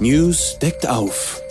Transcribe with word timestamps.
News 0.00 0.56
deckt 0.60 0.88
auf. 0.88 1.42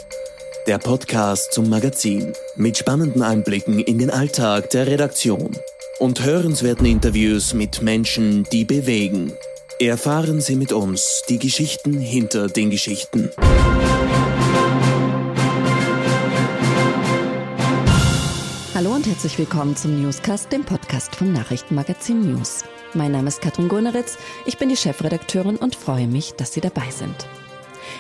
Der 0.68 0.78
Podcast 0.78 1.52
zum 1.52 1.68
Magazin 1.68 2.32
mit 2.56 2.78
spannenden 2.78 3.22
Einblicken 3.22 3.80
in 3.80 4.00
den 4.00 4.10
Alltag 4.10 4.70
der 4.70 4.88
Redaktion 4.88 5.52
und 6.00 6.24
hörenswerten 6.24 6.86
Interviews 6.86 7.54
mit 7.54 7.82
Menschen, 7.82 8.46
die 8.46 8.64
bewegen. 8.64 9.34
Erfahren 9.80 10.40
Sie 10.40 10.56
mit 10.56 10.72
uns 10.72 11.24
die 11.28 11.40
Geschichten 11.40 12.00
hinter 12.00 12.48
den 12.48 12.70
Geschichten. 12.70 13.30
Hallo 18.74 18.96
und 18.96 19.06
herzlich 19.08 19.38
willkommen 19.38 19.76
zum 19.76 20.02
Newscast, 20.02 20.54
dem 20.54 20.64
Podcast 20.64 21.14
vom 21.18 21.34
Nachrichtenmagazin 21.34 22.32
News. 22.32 22.64
Mein 22.94 23.12
Name 23.12 23.28
ist 23.28 23.42
Katrin 23.42 23.68
Gunneritz, 23.68 24.18
ich 24.46 24.58
bin 24.58 24.70
die 24.70 24.78
Chefredakteurin 24.78 25.58
und 25.58 25.76
freue 25.76 26.08
mich, 26.08 26.32
dass 26.36 26.54
Sie 26.54 26.62
dabei 26.62 26.90
sind. 26.92 27.28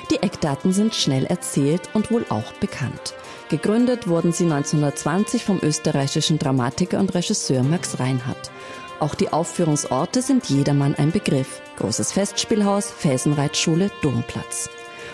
Die 0.09 0.21
Eckdaten 0.23 0.71
sind 0.71 0.95
schnell 0.95 1.25
erzählt 1.25 1.89
und 1.93 2.11
wohl 2.11 2.25
auch 2.29 2.53
bekannt. 2.53 3.13
Gegründet 3.49 4.07
wurden 4.07 4.31
sie 4.31 4.45
1920 4.45 5.43
vom 5.43 5.59
österreichischen 5.61 6.39
Dramatiker 6.39 6.99
und 6.99 7.13
Regisseur 7.13 7.63
Max 7.63 7.99
Reinhardt. 7.99 8.51
Auch 8.99 9.15
die 9.15 9.31
Aufführungsorte 9.31 10.21
sind 10.21 10.49
jedermann 10.49 10.95
ein 10.95 11.11
Begriff. 11.11 11.61
Großes 11.77 12.13
Festspielhaus, 12.13 12.89
Felsenreitschule, 12.89 13.91
Domplatz. 14.01 14.69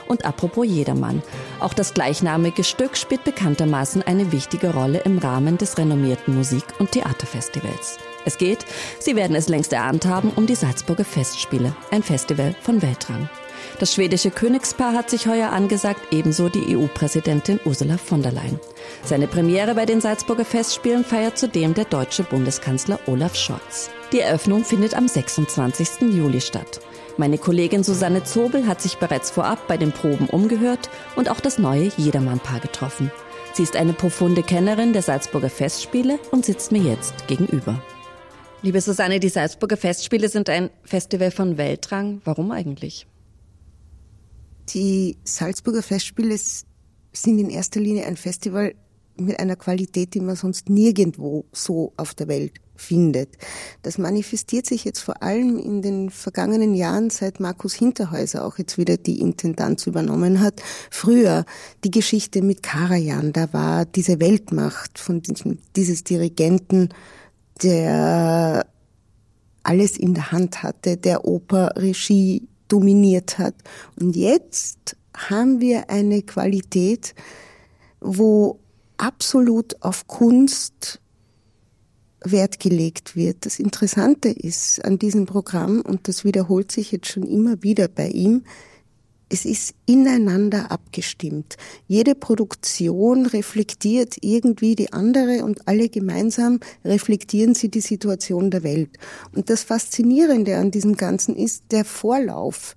Und 0.08 0.26
apropos 0.26 0.66
jedermann, 0.66 1.22
auch 1.60 1.74
das 1.74 1.94
gleichnamige 1.94 2.64
Stück 2.64 2.98
spielt 2.98 3.24
bekanntermaßen 3.24 4.04
eine 4.04 4.32
wichtige 4.32 4.74
Rolle 4.74 5.00
im 5.00 5.18
Rahmen 5.18 5.58
des 5.58 5.78
renommierten 5.78 6.36
Musik- 6.36 6.80
und 6.80 6.92
Theaterfestivals. 6.92 7.98
Es 8.26 8.38
geht, 8.38 8.66
Sie 9.00 9.16
werden 9.16 9.36
es 9.36 9.50
längst 9.50 9.74
erahnt 9.74 10.06
haben, 10.06 10.32
um 10.36 10.46
die 10.46 10.56
Salzburger 10.56 11.06
Festspiele, 11.06 11.76
ein 11.92 12.04
Festival 12.04 12.56
von 12.62 12.82
Weltrang. 12.82 13.30
Das 13.80 13.94
schwedische 13.94 14.32
Königspaar 14.32 14.94
hat 14.94 15.10
sich 15.10 15.28
heuer 15.28 15.52
angesagt, 15.52 16.02
ebenso 16.12 16.50
die 16.50 16.76
EU-Präsidentin 16.76 17.60
Ursula 17.66 17.98
von 17.98 18.22
der 18.22 18.32
Leyen. 18.32 18.60
Seine 19.04 19.28
Premiere 19.28 19.76
bei 19.76 19.86
den 19.86 20.02
Salzburger 20.02 20.46
Festspielen 20.46 21.04
feiert 21.04 21.38
zudem 21.38 21.74
der 21.74 21.86
deutsche 21.86 22.24
Bundeskanzler 22.24 23.00
Olaf 23.08 23.36
Scholz. 23.36 23.90
Die 24.12 24.20
Eröffnung 24.20 24.64
findet 24.64 24.96
am 24.96 25.08
26. 25.08 26.02
Juli 26.14 26.42
statt. 26.42 26.80
Meine 27.18 27.38
Kollegin 27.38 27.84
Susanne 27.84 28.24
Zobel 28.24 28.66
hat 28.66 28.82
sich 28.82 28.98
bereits 28.98 29.30
vorab 29.30 29.68
bei 29.68 29.78
den 29.78 29.92
Proben 29.92 30.28
umgehört 30.28 30.90
und 31.16 31.30
auch 31.30 31.40
das 31.40 31.60
neue 31.60 31.92
Jedermann-Paar 31.98 32.60
getroffen. 32.60 33.12
Sie 33.54 33.62
ist 33.62 33.76
eine 33.76 33.94
profunde 33.94 34.42
Kennerin 34.42 34.94
der 34.94 35.04
Salzburger 35.04 35.50
Festspiele 35.50 36.18
und 36.32 36.44
sitzt 36.44 36.72
mir 36.72 36.82
jetzt 36.82 37.28
gegenüber. 37.28 37.80
Liebe 38.64 38.82
Susanne, 38.82 39.20
die 39.20 39.30
Salzburger 39.30 39.78
Festspiele 39.78 40.28
sind 40.28 40.50
ein 40.50 40.72
Festival 40.84 41.30
von 41.30 41.58
Weltrang. 41.58 42.22
Warum 42.26 42.52
eigentlich? 42.52 43.06
Die 44.70 45.18
Salzburger 45.24 45.84
Festspiele 45.84 46.38
sind 46.38 47.40
in 47.40 47.50
erster 47.50 47.80
Linie 47.80 48.06
ein 48.06 48.18
Festival 48.18 48.74
mit 49.18 49.40
einer 49.40 49.56
Qualität, 49.56 50.14
die 50.14 50.20
man 50.20 50.36
sonst 50.36 50.70
nirgendwo 50.70 51.46
so 51.52 51.94
auf 51.98 52.14
der 52.14 52.28
Welt 52.28 52.54
findet. 52.76 53.38
Das 53.84 53.98
manifestiert 53.98 54.66
sich 54.66 54.84
jetzt 54.84 55.00
vor 55.00 55.22
allem 55.22 55.58
in 55.58 55.82
den 55.82 56.10
vergangenen 56.10 56.74
Jahren, 56.74 57.10
seit 57.10 57.40
Markus 57.40 57.74
Hinterhäuser 57.74 58.46
auch 58.46 58.58
jetzt 58.58 58.78
wieder 58.78 58.98
die 58.98 59.20
Intendanz 59.20 59.86
übernommen 59.86 60.40
hat. 60.40 60.62
Früher 60.90 61.46
die 61.84 61.92
Geschichte 61.92 62.42
mit 62.42 62.64
Karajan, 62.64 63.32
da 63.32 63.54
war 63.54 63.86
diese 63.86 64.20
Weltmacht 64.20 64.98
von 64.98 65.22
diesem, 65.22 65.60
dieses 65.76 66.04
Dirigenten, 66.04 66.90
der 67.62 68.66
alles 69.62 69.98
in 69.98 70.14
der 70.14 70.32
Hand 70.32 70.64
hatte, 70.64 70.98
der 70.98 71.26
Operregie 71.26 72.48
dominiert 72.74 73.38
hat. 73.38 73.54
Und 74.02 74.16
jetzt 74.16 74.98
haben 75.16 75.62
wir 75.62 75.92
eine 75.92 76.24
Qualität, 76.24 77.14
wo 78.02 78.60
absolut 78.98 79.82
auf 79.84 80.08
Kunst 80.08 81.00
Wert 82.26 82.60
gelegt 82.60 83.16
wird. 83.16 83.46
Das 83.46 83.60
Interessante 83.60 84.30
ist 84.30 84.84
an 84.84 84.98
diesem 84.98 85.26
Programm, 85.26 85.82
und 85.82 86.08
das 86.08 86.24
wiederholt 86.24 86.72
sich 86.72 86.92
jetzt 86.92 87.08
schon 87.08 87.24
immer 87.24 87.62
wieder 87.62 87.88
bei 87.88 88.08
ihm, 88.08 88.44
es 89.34 89.46
ist 89.46 89.74
ineinander 89.88 90.70
abgestimmt. 90.70 91.58
Jede 91.88 92.14
Produktion 92.14 93.26
reflektiert 93.26 94.16
irgendwie 94.22 94.76
die 94.76 94.94
andere 94.94 95.44
und 95.44 95.68
alle 95.68 95.90
gemeinsam 95.90 96.60
reflektieren 96.86 97.56
sie 97.56 97.70
die 97.70 97.82
Situation 97.82 98.52
der 98.52 98.62
Welt. 98.62 98.92
Und 99.36 99.50
das 99.50 99.64
Faszinierende 99.64 100.58
an 100.58 100.70
diesem 100.70 100.96
Ganzen 100.96 101.36
ist 101.36 101.64
der 101.72 101.84
Vorlauf. 101.84 102.76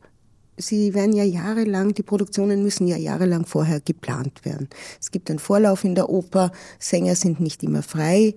Sie 0.56 0.94
werden 0.94 1.14
ja 1.14 1.24
jahrelang, 1.24 1.92
die 1.92 2.02
Produktionen 2.02 2.62
müssen 2.62 2.86
ja 2.86 2.96
jahrelang 2.96 3.44
vorher 3.44 3.82
geplant 3.82 4.46
werden. 4.46 4.70
Es 4.98 5.10
gibt 5.10 5.28
einen 5.28 5.38
Vorlauf 5.38 5.84
in 5.84 5.94
der 5.94 6.08
Oper, 6.08 6.52
Sänger 6.78 7.16
sind 7.16 7.38
nicht 7.38 7.62
immer 7.64 7.82
frei. 7.82 8.34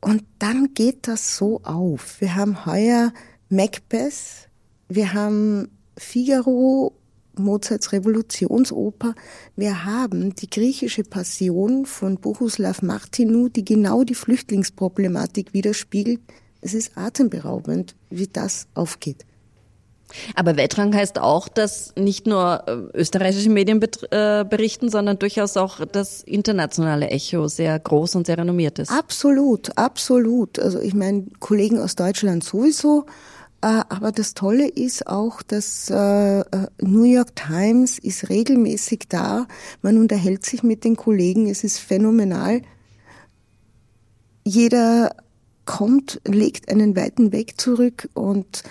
Und 0.00 0.24
dann 0.38 0.72
geht 0.72 1.08
das 1.08 1.36
so 1.36 1.60
auf. 1.62 2.22
Wir 2.22 2.36
haben 2.36 2.64
heuer 2.64 3.12
Macbeth, 3.50 4.48
wir 4.88 5.12
haben 5.12 5.68
Figaro 5.98 6.94
Mozarts 7.38 7.92
Revolutionsoper. 7.92 9.14
Wir 9.56 9.84
haben 9.84 10.34
die 10.34 10.50
griechische 10.50 11.02
Passion 11.02 11.86
von 11.86 12.16
Bohuslav 12.16 12.82
Martinu, 12.82 13.48
die 13.48 13.64
genau 13.64 14.04
die 14.04 14.14
Flüchtlingsproblematik 14.14 15.52
widerspiegelt. 15.52 16.20
Es 16.60 16.74
ist 16.74 16.96
atemberaubend, 16.96 17.94
wie 18.10 18.26
das 18.26 18.66
aufgeht. 18.74 19.24
Aber 20.34 20.56
Weltrang 20.56 20.94
heißt 20.94 21.18
auch, 21.18 21.48
dass 21.48 21.92
nicht 21.96 22.26
nur 22.26 22.62
äh, 22.66 22.98
österreichische 22.98 23.50
Medien 23.50 23.82
äh, 24.10 24.44
berichten, 24.44 24.88
sondern 24.88 25.18
durchaus 25.18 25.56
auch 25.56 25.84
das 25.84 26.22
internationale 26.22 27.08
Echo 27.08 27.48
sehr 27.48 27.78
groß 27.78 28.14
und 28.16 28.26
sehr 28.26 28.38
renommiert 28.38 28.78
ist. 28.78 28.90
Absolut, 28.90 29.76
absolut. 29.76 30.58
Also 30.58 30.80
ich 30.80 30.94
meine, 30.94 31.26
Kollegen 31.40 31.80
aus 31.80 31.96
Deutschland 31.96 32.44
sowieso, 32.44 33.06
aber 33.64 34.12
das 34.12 34.34
Tolle 34.34 34.68
ist 34.68 35.06
auch, 35.06 35.40
dass 35.40 35.88
äh, 35.88 36.40
äh, 36.40 36.66
New 36.82 37.04
York 37.04 37.34
Times 37.34 37.98
ist 37.98 38.28
regelmäßig 38.28 39.04
da. 39.08 39.46
Man 39.80 39.96
unterhält 39.96 40.44
sich 40.44 40.62
mit 40.62 40.84
den 40.84 40.96
Kollegen. 40.96 41.48
Es 41.48 41.64
ist 41.64 41.78
phänomenal. 41.78 42.60
Jeder 44.44 45.16
kommt, 45.64 46.20
legt 46.26 46.68
einen 46.68 46.94
weiten 46.94 47.32
Weg 47.32 47.58
zurück 47.58 48.10
und 48.12 48.64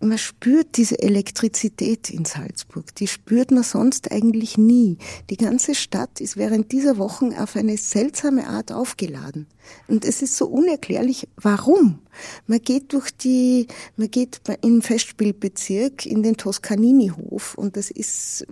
man 0.00 0.18
spürt 0.18 0.76
diese 0.76 1.00
Elektrizität 1.00 2.10
in 2.10 2.24
Salzburg. 2.24 2.94
Die 2.96 3.06
spürt 3.06 3.50
man 3.50 3.62
sonst 3.62 4.10
eigentlich 4.10 4.56
nie. 4.56 4.96
Die 5.28 5.36
ganze 5.36 5.74
Stadt 5.74 6.20
ist 6.20 6.36
während 6.36 6.72
dieser 6.72 6.96
Wochen 6.96 7.34
auf 7.34 7.54
eine 7.54 7.76
seltsame 7.76 8.48
Art 8.48 8.72
aufgeladen. 8.72 9.46
Und 9.88 10.04
es 10.04 10.22
ist 10.22 10.36
so 10.36 10.46
unerklärlich, 10.46 11.28
warum. 11.36 12.00
Man 12.46 12.60
geht 12.60 12.92
durch 12.92 13.10
die, 13.10 13.66
man 13.96 14.10
geht 14.10 14.40
im 14.62 14.82
Festspielbezirk 14.82 16.06
in 16.06 16.22
den 16.22 16.36
Toscanini-Hof 16.36 17.54
und 17.56 17.76
das 17.76 17.90
ist, 17.90 18.46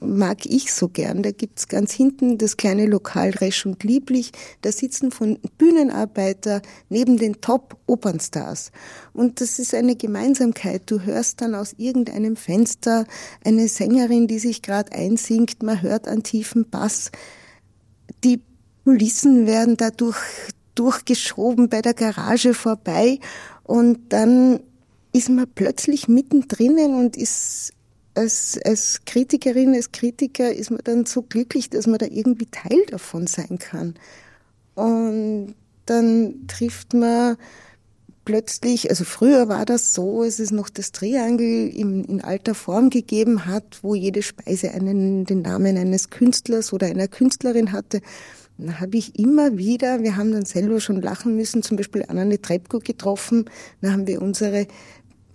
mag 0.00 0.46
ich 0.46 0.72
so 0.72 0.88
gern. 0.88 1.22
Da 1.22 1.30
gibt's 1.30 1.68
ganz 1.68 1.92
hinten 1.92 2.38
das 2.38 2.56
kleine 2.56 2.86
Lokal 2.86 3.30
Resch 3.30 3.66
und 3.66 3.82
Lieblich. 3.84 4.32
Da 4.62 4.72
sitzen 4.72 5.10
von 5.10 5.38
Bühnenarbeiter 5.58 6.62
neben 6.88 7.16
den 7.16 7.40
Top-Opernstars. 7.40 8.72
Und 9.12 9.40
das 9.40 9.58
ist 9.58 9.74
eine 9.74 9.96
Gemeinsamkeit. 9.96 10.82
Du 10.86 11.00
hörst 11.00 11.40
dann 11.40 11.54
aus 11.54 11.74
irgendeinem 11.76 12.36
Fenster 12.36 13.06
eine 13.44 13.68
Sängerin, 13.68 14.26
die 14.26 14.38
sich 14.38 14.62
gerade 14.62 14.92
einsingt. 14.92 15.62
Man 15.62 15.82
hört 15.82 16.08
einen 16.08 16.22
tiefen 16.22 16.68
Bass. 16.68 17.10
Die 18.22 18.40
Kulissen 18.84 19.46
werden 19.46 19.76
dadurch 19.76 20.16
durchgeschoben 20.74 21.68
bei 21.68 21.82
der 21.82 21.94
Garage 21.94 22.54
vorbei 22.54 23.18
und 23.62 24.12
dann 24.12 24.60
ist 25.12 25.28
man 25.28 25.46
plötzlich 25.54 26.08
mittendrin 26.08 26.78
und 26.94 27.16
ist 27.16 27.72
als, 28.14 28.58
als 28.64 29.00
Kritikerin, 29.04 29.74
als 29.74 29.92
Kritiker 29.92 30.52
ist 30.52 30.70
man 30.70 30.80
dann 30.84 31.06
so 31.06 31.22
glücklich, 31.22 31.70
dass 31.70 31.86
man 31.86 31.98
da 31.98 32.06
irgendwie 32.06 32.46
Teil 32.46 32.84
davon 32.88 33.26
sein 33.26 33.58
kann. 33.58 33.94
Und 34.74 35.54
dann 35.86 36.46
trifft 36.46 36.94
man 36.94 37.36
plötzlich, 38.24 38.90
also 38.90 39.04
früher 39.04 39.48
war 39.48 39.64
das 39.64 39.94
so, 39.94 40.24
es 40.24 40.40
ist 40.40 40.52
noch 40.52 40.68
das 40.68 40.92
Triangel 40.92 41.68
in, 41.68 42.04
in 42.04 42.20
alter 42.22 42.54
Form 42.54 42.90
gegeben 42.90 43.46
hat, 43.46 43.80
wo 43.82 43.94
jede 43.94 44.22
Speise 44.22 44.70
einen, 44.72 45.24
den 45.26 45.42
Namen 45.42 45.76
eines 45.76 46.10
Künstlers 46.10 46.72
oder 46.72 46.86
einer 46.86 47.08
Künstlerin 47.08 47.72
hatte. 47.72 48.00
Da 48.56 48.80
habe 48.80 48.96
ich 48.96 49.18
immer 49.18 49.56
wieder, 49.56 50.02
wir 50.02 50.16
haben 50.16 50.32
dann 50.32 50.44
selber 50.44 50.80
schon 50.80 51.00
lachen 51.00 51.34
müssen, 51.36 51.62
zum 51.62 51.76
Beispiel 51.76 52.04
Anne 52.06 52.40
Trebko 52.40 52.78
getroffen, 52.78 53.46
da 53.80 53.92
haben 53.92 54.06
wir 54.06 54.22
unsere 54.22 54.68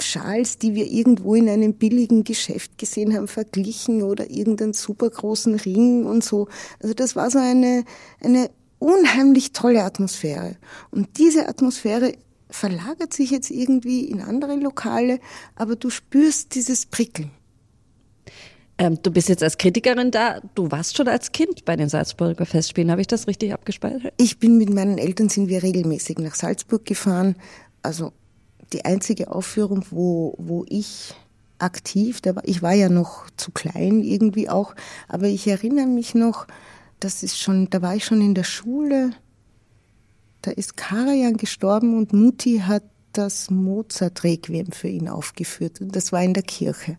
Schals, 0.01 0.57
die 0.57 0.75
wir 0.75 0.89
irgendwo 0.89 1.35
in 1.35 1.49
einem 1.49 1.73
billigen 1.73 2.23
Geschäft 2.23 2.77
gesehen 2.77 3.13
haben, 3.13 3.27
verglichen 3.27 4.03
oder 4.03 4.29
irgendeinen 4.29 4.73
super 4.73 5.09
großen 5.09 5.55
Ring 5.55 6.05
und 6.05 6.23
so. 6.23 6.47
Also 6.81 6.93
das 6.93 7.17
war 7.17 7.29
so 7.29 7.39
eine, 7.39 7.83
eine 8.21 8.49
unheimlich 8.79 9.51
tolle 9.51 9.83
Atmosphäre. 9.83 10.55
Und 10.89 11.17
diese 11.17 11.49
Atmosphäre 11.49 12.13
verlagert 12.49 13.13
sich 13.13 13.31
jetzt 13.31 13.51
irgendwie 13.51 14.05
in 14.05 14.21
andere 14.21 14.55
Lokale, 14.55 15.19
aber 15.55 15.75
du 15.75 15.89
spürst 15.89 16.55
dieses 16.55 16.85
Prickeln. 16.85 17.31
Ähm, 18.79 18.97
du 19.03 19.11
bist 19.11 19.27
jetzt 19.27 19.43
als 19.43 19.57
Kritikerin 19.57 20.09
da. 20.09 20.39
Du 20.55 20.71
warst 20.71 20.95
schon 20.95 21.09
als 21.09 21.33
Kind 21.33 21.65
bei 21.65 21.75
den 21.75 21.89
Salzburger 21.89 22.45
Festspielen. 22.45 22.89
Habe 22.89 23.01
ich 23.01 23.07
das 23.07 23.27
richtig 23.27 23.53
abgespeichert? 23.53 24.13
Ich 24.17 24.39
bin 24.39 24.57
mit 24.57 24.69
meinen 24.73 24.97
Eltern 24.97 25.27
sind 25.27 25.49
wir 25.49 25.61
regelmäßig 25.61 26.17
nach 26.19 26.33
Salzburg 26.33 26.85
gefahren. 26.85 27.35
Also 27.83 28.13
die 28.71 28.85
einzige 28.85 29.31
Aufführung, 29.31 29.85
wo, 29.91 30.33
wo 30.37 30.65
ich 30.69 31.13
aktiv, 31.59 32.21
da 32.21 32.37
war, 32.37 32.47
ich 32.47 32.61
war 32.61 32.71
ja 32.71 32.87
noch 32.87 33.29
zu 33.35 33.51
klein 33.51 34.01
irgendwie 34.01 34.49
auch, 34.49 34.75
aber 35.09 35.27
ich 35.27 35.45
erinnere 35.47 35.87
mich 35.87 36.15
noch, 36.15 36.47
das 37.01 37.21
ist 37.21 37.37
schon, 37.37 37.69
da 37.69 37.81
war 37.81 37.95
ich 37.95 38.05
schon 38.05 38.21
in 38.21 38.33
der 38.33 38.45
Schule, 38.45 39.11
da 40.41 40.51
ist 40.51 40.77
Karajan 40.77 41.35
gestorben 41.35 41.97
und 41.97 42.13
Mutti 42.13 42.63
hat 42.65 42.83
das 43.11 43.49
Mozart-Requiem 43.49 44.71
für 44.71 44.87
ihn 44.87 45.09
aufgeführt. 45.09 45.81
Und 45.81 45.95
das 45.95 46.11
war 46.11 46.23
in 46.23 46.33
der 46.33 46.43
Kirche. 46.43 46.97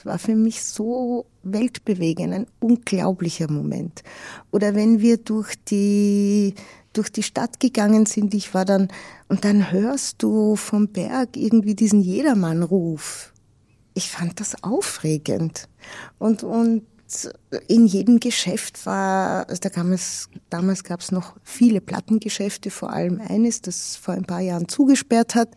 Es 0.00 0.06
war 0.06 0.18
für 0.18 0.34
mich 0.34 0.64
so 0.64 1.26
weltbewegend, 1.42 2.32
ein 2.32 2.46
unglaublicher 2.58 3.52
Moment. 3.52 4.02
Oder 4.50 4.74
wenn 4.74 5.00
wir 5.00 5.18
durch 5.18 5.56
die, 5.68 6.54
durch 6.94 7.12
die 7.12 7.22
Stadt 7.22 7.60
gegangen 7.60 8.06
sind, 8.06 8.32
ich 8.32 8.54
war 8.54 8.64
dann, 8.64 8.88
und 9.28 9.44
dann 9.44 9.70
hörst 9.70 10.22
du 10.22 10.56
vom 10.56 10.88
Berg 10.88 11.36
irgendwie 11.36 11.74
diesen 11.74 12.00
Jedermannruf. 12.00 13.34
Ich 13.92 14.10
fand 14.10 14.40
das 14.40 14.64
aufregend. 14.64 15.68
Und, 16.18 16.44
und 16.44 16.86
in 17.68 17.84
jedem 17.84 18.20
Geschäft 18.20 18.86
war, 18.86 19.50
also 19.50 19.60
da 19.60 19.68
kam 19.68 19.92
es, 19.92 20.30
damals 20.48 20.82
gab 20.82 21.00
es 21.00 21.12
noch 21.12 21.36
viele 21.42 21.82
Plattengeschäfte, 21.82 22.70
vor 22.70 22.90
allem 22.90 23.20
eines, 23.20 23.60
das 23.60 23.96
vor 23.96 24.14
ein 24.14 24.24
paar 24.24 24.40
Jahren 24.40 24.66
zugesperrt 24.66 25.34
hat. 25.34 25.50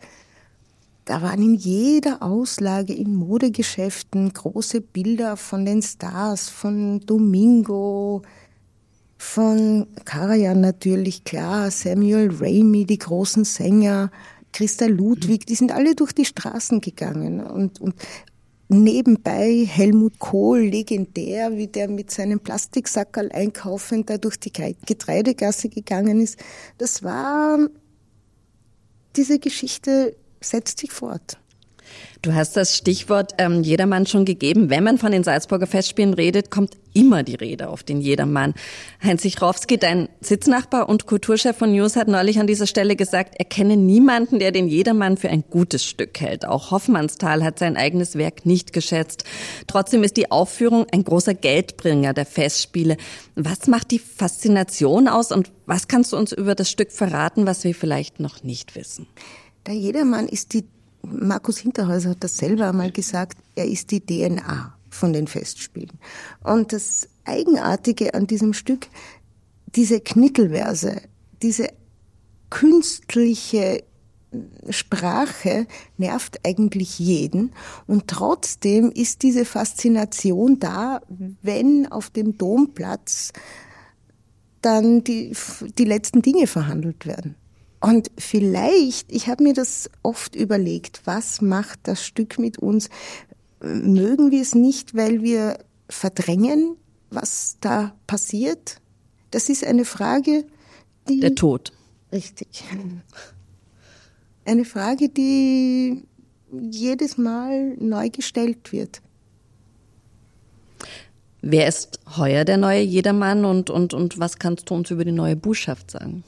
Da 1.04 1.20
waren 1.20 1.42
in 1.42 1.54
jeder 1.54 2.22
Auslage 2.22 2.94
in 2.94 3.14
Modegeschäften 3.14 4.32
große 4.32 4.80
Bilder 4.80 5.36
von 5.36 5.66
den 5.66 5.82
Stars, 5.82 6.48
von 6.48 7.00
Domingo, 7.00 8.22
von 9.18 9.86
Karajan 10.06 10.60
natürlich, 10.60 11.24
klar, 11.24 11.70
Samuel 11.70 12.30
Ramey, 12.40 12.86
die 12.86 12.98
großen 12.98 13.44
Sänger, 13.44 14.10
Christa 14.52 14.86
Ludwig, 14.86 15.46
die 15.46 15.56
sind 15.56 15.72
alle 15.72 15.94
durch 15.94 16.12
die 16.12 16.24
Straßen 16.24 16.80
gegangen 16.80 17.40
und, 17.40 17.80
und 17.80 17.94
nebenbei 18.68 19.66
Helmut 19.66 20.18
Kohl, 20.18 20.60
legendär, 20.60 21.56
wie 21.56 21.66
der 21.66 21.88
mit 21.88 22.10
seinem 22.10 22.40
Plastiksackerl 22.40 23.30
einkaufen 23.32 24.06
da 24.06 24.16
durch 24.16 24.38
die 24.38 24.52
Getreidegasse 24.52 25.68
gegangen 25.68 26.20
ist. 26.20 26.38
Das 26.78 27.02
war 27.02 27.58
diese 29.16 29.38
Geschichte 29.38 30.16
setzt 30.44 30.78
sich 30.80 30.92
fort. 30.92 31.38
Du 32.22 32.32
hast 32.32 32.56
das 32.56 32.74
Stichwort 32.74 33.32
ähm, 33.36 33.62
Jedermann 33.62 34.06
schon 34.06 34.24
gegeben. 34.24 34.70
Wenn 34.70 34.82
man 34.82 34.96
von 34.96 35.12
den 35.12 35.24
Salzburger 35.24 35.66
Festspielen 35.66 36.14
redet, 36.14 36.50
kommt 36.50 36.76
immer 36.94 37.22
die 37.22 37.34
Rede 37.34 37.68
auf 37.68 37.82
den 37.82 38.00
Jedermann. 38.00 38.54
Heinz 39.02 39.22
Sichrowski, 39.22 39.76
dein 39.76 40.08
Sitznachbar 40.22 40.88
und 40.88 41.06
Kulturchef 41.06 41.56
von 41.56 41.72
News, 41.72 41.96
hat 41.96 42.08
neulich 42.08 42.38
an 42.38 42.46
dieser 42.46 42.66
Stelle 42.66 42.96
gesagt, 42.96 43.34
er 43.36 43.44
kenne 43.44 43.76
niemanden, 43.76 44.38
der 44.38 44.52
den 44.52 44.68
Jedermann 44.68 45.18
für 45.18 45.28
ein 45.28 45.44
gutes 45.50 45.84
Stück 45.84 46.18
hält. 46.18 46.46
Auch 46.46 46.70
Hoffmannsthal 46.70 47.44
hat 47.44 47.58
sein 47.58 47.76
eigenes 47.76 48.16
Werk 48.16 48.46
nicht 48.46 48.72
geschätzt. 48.72 49.24
Trotzdem 49.66 50.02
ist 50.02 50.16
die 50.16 50.30
Aufführung 50.30 50.86
ein 50.92 51.04
großer 51.04 51.34
Geldbringer 51.34 52.14
der 52.14 52.24
Festspiele. 52.26 52.96
Was 53.34 53.66
macht 53.66 53.90
die 53.90 53.98
Faszination 53.98 55.08
aus 55.08 55.30
und 55.30 55.50
was 55.66 55.88
kannst 55.88 56.12
du 56.12 56.16
uns 56.16 56.32
über 56.32 56.54
das 56.54 56.70
Stück 56.70 56.90
verraten, 56.90 57.46
was 57.46 57.64
wir 57.64 57.74
vielleicht 57.74 58.20
noch 58.20 58.42
nicht 58.42 58.76
wissen? 58.76 59.06
Der 59.66 59.74
Jedermann 59.74 60.28
ist 60.28 60.52
die, 60.52 60.64
Markus 61.02 61.58
Hinterhäuser 61.58 62.10
hat 62.10 62.24
das 62.24 62.36
selber 62.36 62.68
einmal 62.68 62.92
gesagt, 62.92 63.38
er 63.54 63.66
ist 63.66 63.90
die 63.90 64.00
DNA 64.00 64.76
von 64.90 65.12
den 65.12 65.26
Festspielen. 65.26 65.98
Und 66.42 66.72
das 66.72 67.08
Eigenartige 67.24 68.14
an 68.14 68.26
diesem 68.26 68.52
Stück, 68.52 68.88
diese 69.74 70.00
Knittelverse, 70.00 71.00
diese 71.42 71.68
künstliche 72.50 73.84
Sprache 74.68 75.66
nervt 75.96 76.40
eigentlich 76.44 76.98
jeden 76.98 77.52
und 77.86 78.08
trotzdem 78.08 78.90
ist 78.90 79.22
diese 79.22 79.44
Faszination 79.44 80.58
da, 80.58 81.02
wenn 81.42 81.90
auf 81.90 82.10
dem 82.10 82.36
Domplatz 82.36 83.32
dann 84.60 85.04
die, 85.04 85.36
die 85.78 85.84
letzten 85.84 86.22
Dinge 86.22 86.46
verhandelt 86.46 87.06
werden. 87.06 87.36
Und 87.84 88.10
vielleicht, 88.16 89.12
ich 89.12 89.28
habe 89.28 89.42
mir 89.42 89.52
das 89.52 89.90
oft 90.02 90.34
überlegt, 90.34 91.02
was 91.04 91.42
macht 91.42 91.80
das 91.82 92.02
Stück 92.02 92.38
mit 92.38 92.56
uns? 92.56 92.88
Mögen 93.60 94.30
wir 94.30 94.40
es 94.40 94.54
nicht, 94.54 94.94
weil 94.94 95.20
wir 95.22 95.58
verdrängen, 95.90 96.78
was 97.10 97.58
da 97.60 97.94
passiert? 98.06 98.80
Das 99.32 99.50
ist 99.50 99.66
eine 99.66 99.84
Frage, 99.84 100.46
die. 101.10 101.20
Der 101.20 101.34
Tod. 101.34 101.74
Richtig. 102.10 102.64
Eine 104.46 104.64
Frage, 104.64 105.10
die 105.10 106.04
jedes 106.50 107.18
Mal 107.18 107.76
neu 107.76 108.08
gestellt 108.08 108.72
wird. 108.72 109.02
Wer 111.42 111.68
ist 111.68 112.00
heuer 112.16 112.46
der 112.46 112.56
neue 112.56 112.80
Jedermann 112.80 113.44
und, 113.44 113.68
und, 113.68 113.92
und 113.92 114.18
was 114.18 114.38
kannst 114.38 114.70
du 114.70 114.74
uns 114.74 114.90
über 114.90 115.04
die 115.04 115.12
neue 115.12 115.36
Buchschaft 115.36 115.90
sagen? 115.90 116.24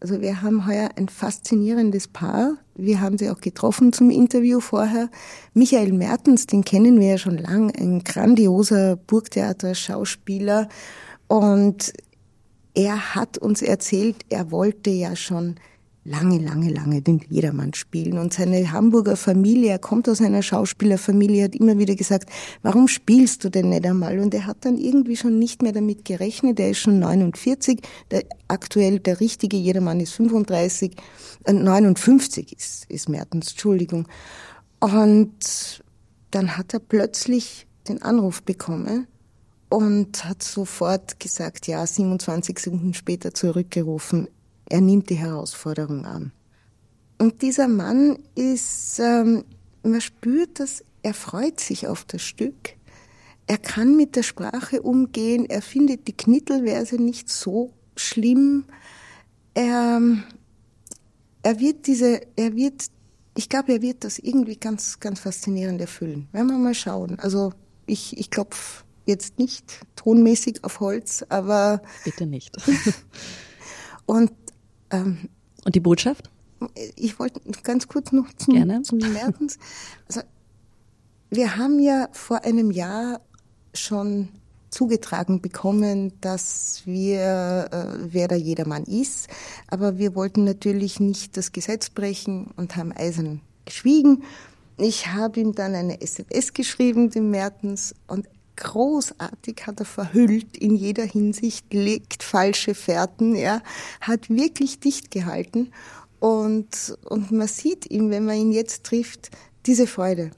Also 0.00 0.20
wir 0.20 0.42
haben 0.42 0.66
heuer 0.66 0.90
ein 0.96 1.08
faszinierendes 1.08 2.06
Paar. 2.06 2.56
Wir 2.76 3.00
haben 3.00 3.18
sie 3.18 3.30
auch 3.30 3.40
getroffen 3.40 3.92
zum 3.92 4.10
Interview 4.10 4.60
vorher. 4.60 5.10
Michael 5.54 5.92
Mertens, 5.92 6.46
den 6.46 6.64
kennen 6.64 7.00
wir 7.00 7.08
ja 7.08 7.18
schon 7.18 7.36
lang, 7.36 7.74
ein 7.76 8.04
grandioser 8.04 8.94
Burgtheater-Schauspieler. 8.94 10.68
Und 11.26 11.92
er 12.74 13.16
hat 13.16 13.38
uns 13.38 13.60
erzählt, 13.60 14.24
er 14.28 14.52
wollte 14.52 14.90
ja 14.90 15.16
schon 15.16 15.56
lange, 16.08 16.38
lange, 16.38 16.70
lange 16.70 17.02
den 17.02 17.20
Jedermann 17.28 17.74
spielen. 17.74 18.18
Und 18.18 18.32
seine 18.32 18.72
Hamburger 18.72 19.16
Familie, 19.16 19.72
er 19.72 19.78
kommt 19.78 20.08
aus 20.08 20.20
einer 20.20 20.42
Schauspielerfamilie, 20.42 21.44
hat 21.44 21.54
immer 21.54 21.78
wieder 21.78 21.94
gesagt, 21.94 22.30
warum 22.62 22.88
spielst 22.88 23.44
du 23.44 23.50
denn 23.50 23.68
nicht 23.68 23.86
einmal? 23.86 24.18
Und 24.18 24.34
er 24.34 24.46
hat 24.46 24.64
dann 24.64 24.78
irgendwie 24.78 25.16
schon 25.16 25.38
nicht 25.38 25.62
mehr 25.62 25.72
damit 25.72 26.04
gerechnet. 26.04 26.58
Er 26.58 26.70
ist 26.70 26.78
schon 26.78 26.98
49, 26.98 27.80
der, 28.10 28.24
aktuell 28.48 28.98
der 28.98 29.20
richtige 29.20 29.56
Jedermann 29.56 30.00
ist 30.00 30.12
35, 30.14 30.96
äh, 31.44 31.52
59 31.52 32.56
ist, 32.56 32.86
ist 32.88 33.08
Mertens, 33.08 33.50
Entschuldigung. 33.50 34.08
Und 34.80 35.82
dann 36.30 36.56
hat 36.56 36.74
er 36.74 36.80
plötzlich 36.80 37.66
den 37.88 38.02
Anruf 38.02 38.42
bekommen 38.42 39.06
und 39.68 40.24
hat 40.24 40.42
sofort 40.42 41.20
gesagt, 41.20 41.66
ja, 41.66 41.86
27 41.86 42.58
Sekunden 42.58 42.94
später 42.94 43.34
zurückgerufen, 43.34 44.28
er 44.68 44.80
nimmt 44.80 45.10
die 45.10 45.16
Herausforderung 45.16 46.04
an. 46.04 46.32
Und 47.18 47.42
dieser 47.42 47.68
Mann 47.68 48.18
ist, 48.34 48.98
ähm, 49.00 49.44
man 49.82 50.00
spürt 50.00 50.60
dass 50.60 50.84
er 51.02 51.14
freut 51.14 51.60
sich 51.60 51.86
auf 51.86 52.04
das 52.04 52.22
Stück. 52.22 52.76
Er 53.46 53.58
kann 53.58 53.96
mit 53.96 54.16
der 54.16 54.22
Sprache 54.22 54.82
umgehen. 54.82 55.46
Er 55.48 55.62
findet 55.62 56.06
die 56.06 56.16
Knittelverse 56.16 56.96
nicht 56.96 57.30
so 57.30 57.72
schlimm. 57.96 58.64
Er, 59.54 60.00
er 61.42 61.60
wird 61.60 61.86
diese, 61.86 62.20
er 62.36 62.54
wird, 62.54 62.86
ich 63.36 63.48
glaube, 63.48 63.72
er 63.72 63.82
wird 63.82 64.04
das 64.04 64.18
irgendwie 64.18 64.56
ganz, 64.56 65.00
ganz 65.00 65.20
faszinierend 65.20 65.80
erfüllen. 65.80 66.28
Werden 66.32 66.48
wir 66.48 66.58
mal 66.58 66.74
schauen. 66.74 67.18
Also 67.20 67.52
ich, 67.86 68.18
ich 68.18 68.30
klopfe 68.30 68.84
jetzt 69.06 69.38
nicht 69.38 69.80
tonmäßig 69.96 70.62
auf 70.64 70.80
Holz, 70.80 71.24
aber. 71.28 71.80
Bitte 72.04 72.26
nicht. 72.26 72.54
und 74.06 74.30
ähm, 74.90 75.28
Und 75.64 75.74
die 75.74 75.80
Botschaft? 75.80 76.30
Ich 76.96 77.18
wollte 77.18 77.40
ganz 77.62 77.86
kurz 77.86 78.12
noch 78.12 78.32
zum, 78.34 78.54
Gerne. 78.54 78.82
zum 78.82 78.98
Mertens. 78.98 79.58
Also, 80.08 80.22
wir 81.30 81.56
haben 81.56 81.78
ja 81.78 82.08
vor 82.12 82.44
einem 82.44 82.70
Jahr 82.70 83.20
schon 83.74 84.28
zugetragen 84.70 85.40
bekommen, 85.40 86.12
dass 86.20 86.82
wir, 86.84 87.68
äh, 87.70 88.12
wer 88.12 88.28
da 88.28 88.34
jedermann 88.34 88.84
ist. 88.84 89.28
Aber 89.68 89.98
wir 89.98 90.14
wollten 90.14 90.44
natürlich 90.44 91.00
nicht 91.00 91.36
das 91.36 91.52
Gesetz 91.52 91.90
brechen 91.90 92.48
und 92.56 92.76
haben 92.76 92.92
eisern 92.92 93.40
geschwiegen. 93.64 94.24
Ich 94.76 95.08
habe 95.08 95.40
ihm 95.40 95.54
dann 95.54 95.74
eine 95.74 96.00
SMS 96.00 96.52
geschrieben, 96.52 97.10
dem 97.10 97.30
Mertens, 97.30 97.94
und 98.06 98.28
großartig 98.58 99.66
hat 99.66 99.80
er 99.80 99.86
verhüllt 99.86 100.56
in 100.56 100.76
jeder 100.76 101.04
Hinsicht, 101.04 101.72
legt 101.72 102.22
falsche 102.22 102.74
Fährten, 102.74 103.34
ja, 103.34 103.62
hat 104.00 104.28
wirklich 104.28 104.80
dicht 104.80 105.10
gehalten 105.10 105.72
und, 106.20 106.98
und 107.08 107.30
man 107.30 107.48
sieht 107.48 107.90
ihm, 107.90 108.10
wenn 108.10 108.24
man 108.24 108.36
ihn 108.36 108.52
jetzt 108.52 108.84
trifft, 108.84 109.30
diese 109.66 109.86
Freude. 109.86 110.32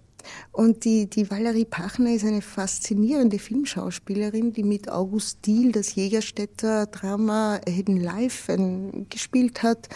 Und 0.52 0.84
die, 0.84 1.08
die 1.08 1.30
Valerie 1.30 1.64
Pachner 1.64 2.14
ist 2.14 2.24
eine 2.24 2.42
faszinierende 2.42 3.38
Filmschauspielerin, 3.38 4.52
die 4.52 4.62
mit 4.62 4.90
August 4.90 5.46
Diehl 5.46 5.72
das 5.72 5.94
Jägerstädter 5.94 6.86
Drama 6.86 7.60
Hidden 7.66 7.96
Life 7.96 8.54
gespielt 9.08 9.62
hat. 9.62 9.88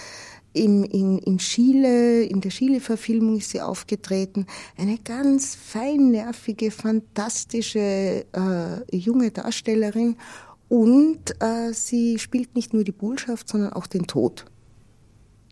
Im, 0.55 0.85
in, 0.85 1.19
in 1.19 1.39
Chile, 1.39 2.23
in 2.23 2.41
der 2.41 2.51
Chile-Verfilmung 2.51 3.37
ist 3.37 3.51
sie 3.51 3.61
aufgetreten. 3.61 4.47
Eine 4.79 4.99
ganz 4.99 5.55
feinnervige, 5.55 6.71
fantastische 6.71 8.25
äh, 8.33 8.97
junge 8.97 9.31
Darstellerin. 9.31 10.17
Und 10.69 11.43
äh, 11.43 11.73
sie 11.73 12.19
spielt 12.19 12.55
nicht 12.55 12.73
nur 12.73 12.85
die 12.85 12.93
Bullschaft, 12.93 13.49
sondern 13.49 13.73
auch 13.75 13.87
den 13.87 14.07
Tod. 14.07 14.47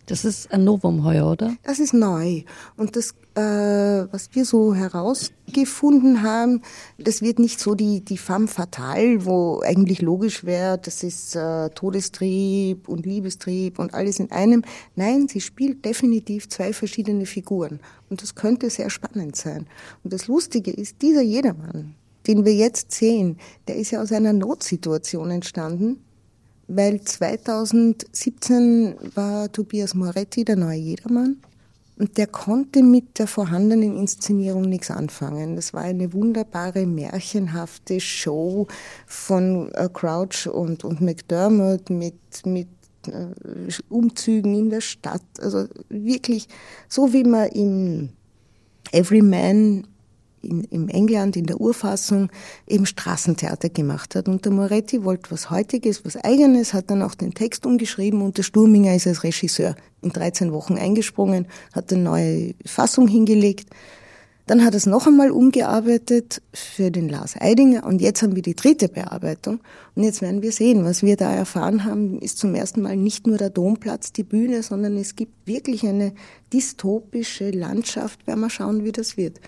Das 0.06 0.25
ist 0.25 0.52
ein 0.52 0.64
Novum 0.64 1.04
heuer, 1.04 1.30
oder? 1.30 1.54
Das 1.62 1.78
ist 1.78 1.94
neu. 1.94 2.42
Und 2.76 2.97
das, 2.97 3.14
äh, 3.37 4.12
was 4.12 4.30
wir 4.32 4.44
so 4.44 4.75
herausgefunden 4.75 6.23
haben, 6.23 6.62
das 6.99 7.23
wird 7.23 7.38
nicht 7.38 7.61
so 7.61 7.76
die, 7.76 8.00
die 8.00 8.18
femme 8.18 8.49
fatale, 8.49 9.25
wo 9.25 9.61
eigentlich 9.61 10.02
logisch 10.02 10.42
wäre, 10.44 10.76
das 10.76 11.04
ist 11.04 11.37
äh, 11.37 11.71
Todestrieb 11.71 12.88
und 12.88 13.06
Liebestrieb 13.06 13.78
und 13.78 13.94
alles 13.94 14.18
in 14.18 14.32
einem. 14.32 14.62
Nein, 14.97 15.28
sie 15.28 15.40
spielt 15.40 15.85
definitiv 15.85 16.49
zwei 16.49 16.73
verschiedene 16.73 17.25
Figuren. 17.25 17.78
Und 18.11 18.23
das 18.23 18.35
könnte 18.35 18.71
sehr 18.71 18.90
spannend 18.90 19.37
sein. 19.37 19.66
Und 20.02 20.12
das 20.12 20.26
Lustige 20.26 20.73
ist, 20.73 21.00
dieser 21.00 21.23
Jedermann, 21.23 21.94
den 22.26 22.44
wir 22.44 22.54
jetzt 22.54 22.90
sehen, 22.90 23.38
der 23.68 23.76
ist 23.76 23.92
ja 23.92 24.02
aus 24.02 24.11
einer 24.11 24.32
Notsituation 24.32 25.30
entstanden 25.30 26.02
weil 26.75 27.00
2017 27.00 28.95
war 29.14 29.50
Tobias 29.52 29.95
Moretti 29.95 30.45
der 30.45 30.57
neue 30.57 30.79
Jedermann 30.79 31.37
und 31.99 32.17
der 32.17 32.26
konnte 32.26 32.83
mit 32.83 33.19
der 33.19 33.26
vorhandenen 33.26 33.97
Inszenierung 33.97 34.62
nichts 34.62 34.91
anfangen. 34.91 35.57
Das 35.57 35.75
war 35.75 35.83
eine 35.83 36.12
wunderbare, 36.12 36.87
märchenhafte 36.87 38.00
Show 38.00 38.67
von 39.07 39.71
äh, 39.75 39.88
Crouch 39.93 40.49
und, 40.49 40.85
und 40.85 41.00
McDermott 41.00 41.91
mit, 41.91 42.17
mit 42.45 42.69
äh, 43.07 43.26
Umzügen 43.88 44.55
in 44.55 44.71
der 44.71 44.81
Stadt. 44.81 45.23
Also 45.41 45.67
wirklich 45.91 46.49
so, 46.88 47.12
wie 47.12 47.25
man 47.25 47.49
im 47.50 48.09
Everyman 48.91 49.87
in, 50.42 50.64
im 50.64 50.88
England 50.88 51.37
in 51.37 51.46
der 51.46 51.61
Urfassung 51.61 52.30
eben 52.66 52.87
Straßentheater 52.87 53.68
gemacht 53.68 54.14
hat. 54.14 54.28
Und 54.28 54.44
der 54.44 54.52
Moretti 54.52 55.04
wollte 55.04 55.30
was 55.30 55.50
Heutiges, 55.50 56.04
was 56.04 56.16
Eigenes, 56.16 56.75
hat 56.75 56.90
dann 56.90 57.02
auch 57.02 57.14
den 57.14 57.34
Text 57.34 57.66
umgeschrieben 57.66 58.22
und 58.22 58.38
der 58.38 58.42
Sturminger 58.42 58.94
ist 58.94 59.06
als 59.06 59.25
Regisseur 59.25 59.76
in 60.02 60.11
13 60.11 60.52
Wochen 60.52 60.76
eingesprungen, 60.76 61.46
hat 61.72 61.92
eine 61.92 62.02
neue 62.02 62.54
Fassung 62.66 63.08
hingelegt. 63.08 63.70
Dann 64.46 64.64
hat 64.64 64.75
er 64.75 64.78
es 64.78 64.87
noch 64.87 65.06
einmal 65.06 65.30
umgearbeitet 65.30 66.42
für 66.52 66.90
den 66.90 67.08
Lars 67.08 67.37
Eidinger 67.40 67.87
und 67.87 68.00
jetzt 68.00 68.22
haben 68.22 68.34
wir 68.34 68.42
die 68.42 68.56
dritte 68.56 68.88
Bearbeitung. 68.88 69.61
Und 69.94 70.02
jetzt 70.02 70.20
werden 70.20 70.42
wir 70.42 70.50
sehen, 70.50 70.84
was 70.84 71.02
wir 71.02 71.16
da 71.16 71.32
erfahren 71.32 71.84
haben, 71.84 72.18
ist 72.18 72.38
zum 72.38 72.54
ersten 72.56 72.82
Mal 72.82 72.96
nicht 72.96 73.26
nur 73.26 73.38
der 73.38 73.50
Domplatz 73.50 74.12
die 74.12 74.25
Bühne, 74.25 74.64
sondern 74.64 74.96
es 74.96 75.14
gibt 75.14 75.46
wirklich 75.46 75.87
eine 75.87 76.12
dystopische 76.52 77.50
Landschaft. 77.50 78.26
Werden 78.26 78.40
wir 78.40 78.50
schauen, 78.50 78.84
wie 78.84 78.92
das 78.92 79.16
wird. 79.16 79.40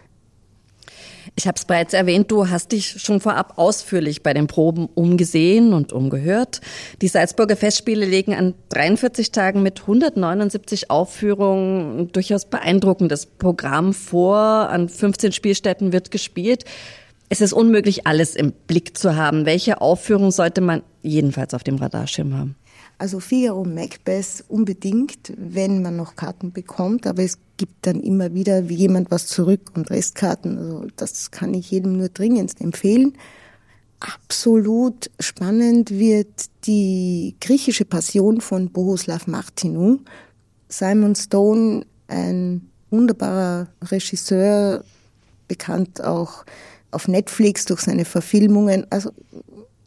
Ich 1.36 1.46
habe 1.46 1.56
es 1.56 1.64
bereits 1.64 1.94
erwähnt, 1.94 2.30
du 2.30 2.48
hast 2.48 2.72
dich 2.72 3.00
schon 3.02 3.20
vorab 3.20 3.54
ausführlich 3.56 4.22
bei 4.22 4.34
den 4.34 4.46
Proben 4.46 4.88
umgesehen 4.94 5.72
und 5.72 5.92
umgehört. 5.92 6.60
Die 7.02 7.08
Salzburger 7.08 7.56
Festspiele 7.56 8.06
legen 8.06 8.34
an 8.34 8.54
43 8.68 9.32
Tagen 9.32 9.62
mit 9.62 9.80
179 9.82 10.90
Aufführungen 10.90 12.12
durchaus 12.12 12.44
beeindruckendes 12.44 13.26
Programm 13.26 13.94
vor. 13.94 14.36
An 14.36 14.88
15 14.88 15.32
Spielstätten 15.32 15.92
wird 15.92 16.10
gespielt. 16.10 16.64
Es 17.28 17.40
ist 17.40 17.52
unmöglich, 17.52 18.06
alles 18.06 18.36
im 18.36 18.52
Blick 18.52 18.96
zu 18.96 19.16
haben. 19.16 19.46
Welche 19.46 19.80
Aufführung 19.80 20.30
sollte 20.30 20.60
man 20.60 20.82
jedenfalls 21.02 21.54
auf 21.54 21.64
dem 21.64 21.76
Radarschirm 21.76 22.36
haben? 22.36 22.54
Also 22.98 23.20
Figaro 23.20 23.64
Macbeth 23.64 24.44
unbedingt, 24.48 25.32
wenn 25.36 25.82
man 25.82 25.96
noch 25.96 26.16
Karten 26.16 26.52
bekommt, 26.52 27.06
aber 27.06 27.22
es 27.22 27.38
gibt 27.56 27.86
dann 27.86 28.00
immer 28.00 28.34
wieder 28.34 28.60
jemand 28.60 29.10
was 29.10 29.26
zurück 29.26 29.72
und 29.74 29.90
Restkarten. 29.90 30.58
Also 30.58 30.86
das 30.96 31.30
kann 31.30 31.54
ich 31.54 31.70
jedem 31.70 31.98
nur 31.98 32.08
dringendst 32.08 32.60
empfehlen. 32.60 33.14
Absolut 34.00 35.10
spannend 35.18 35.90
wird 35.90 36.46
die 36.66 37.36
griechische 37.40 37.84
Passion 37.84 38.40
von 38.40 38.70
Bohuslav 38.70 39.26
Martinou. 39.26 40.00
Simon 40.68 41.14
Stone, 41.14 41.86
ein 42.08 42.68
wunderbarer 42.90 43.68
Regisseur, 43.82 44.84
bekannt 45.48 46.02
auch 46.02 46.44
auf 46.90 47.08
Netflix 47.08 47.64
durch 47.64 47.80
seine 47.80 48.04
Verfilmungen. 48.04 48.86
Also 48.90 49.10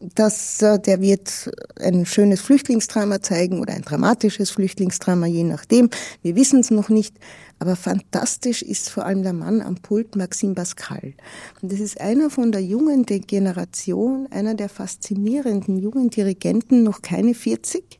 dass 0.00 0.62
äh, 0.62 0.78
der 0.78 1.00
wird 1.00 1.50
ein 1.80 2.06
schönes 2.06 2.40
Flüchtlingsdrama 2.40 3.20
zeigen 3.20 3.60
oder 3.60 3.74
ein 3.74 3.82
dramatisches 3.82 4.50
Flüchtlingsdrama, 4.50 5.26
je 5.26 5.44
nachdem. 5.44 5.90
Wir 6.22 6.36
wissen 6.36 6.60
es 6.60 6.70
noch 6.70 6.88
nicht. 6.88 7.16
Aber 7.60 7.74
fantastisch 7.74 8.62
ist 8.62 8.88
vor 8.88 9.04
allem 9.04 9.24
der 9.24 9.32
Mann 9.32 9.60
am 9.60 9.76
Pult, 9.76 10.14
Maxim 10.14 10.54
Pascal. 10.54 11.14
Und 11.60 11.72
das 11.72 11.80
ist 11.80 12.00
einer 12.00 12.30
von 12.30 12.52
der 12.52 12.62
jungen 12.62 13.04
Generation, 13.04 14.28
einer 14.30 14.54
der 14.54 14.68
faszinierenden 14.68 15.76
jungen 15.78 16.10
Dirigenten, 16.10 16.84
noch 16.84 17.02
keine 17.02 17.34
40. 17.34 17.98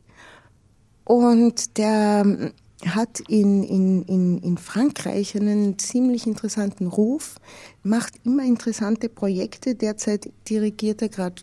Und 1.02 1.76
der 1.76 2.22
ähm, 2.24 2.52
hat 2.86 3.18
in, 3.26 3.64
in, 3.64 4.02
in, 4.02 4.38
in 4.38 4.58
Frankreich 4.58 5.34
einen 5.34 5.76
ziemlich 5.78 6.28
interessanten 6.28 6.86
Ruf, 6.86 7.36
macht 7.82 8.14
immer 8.24 8.44
interessante 8.44 9.08
Projekte. 9.08 9.74
Derzeit 9.74 10.30
dirigiert 10.48 11.02
er 11.02 11.08
gerade 11.08 11.42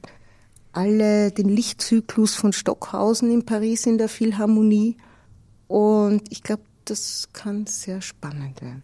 alle 0.76 1.32
den 1.32 1.50
Lichtzyklus 1.50 2.36
von 2.36 2.54
Stockhausen 2.54 3.32
in 3.32 3.46
Paris 3.46 3.86
in 3.86 3.98
der 3.98 4.10
Philharmonie. 4.10 4.98
Und 5.68 6.24
ich 6.30 6.44
glaube, 6.44 6.64
das 6.86 7.30
kann 7.34 7.66
sehr 7.66 8.02
spannend 8.02 8.62
werden. 8.62 8.84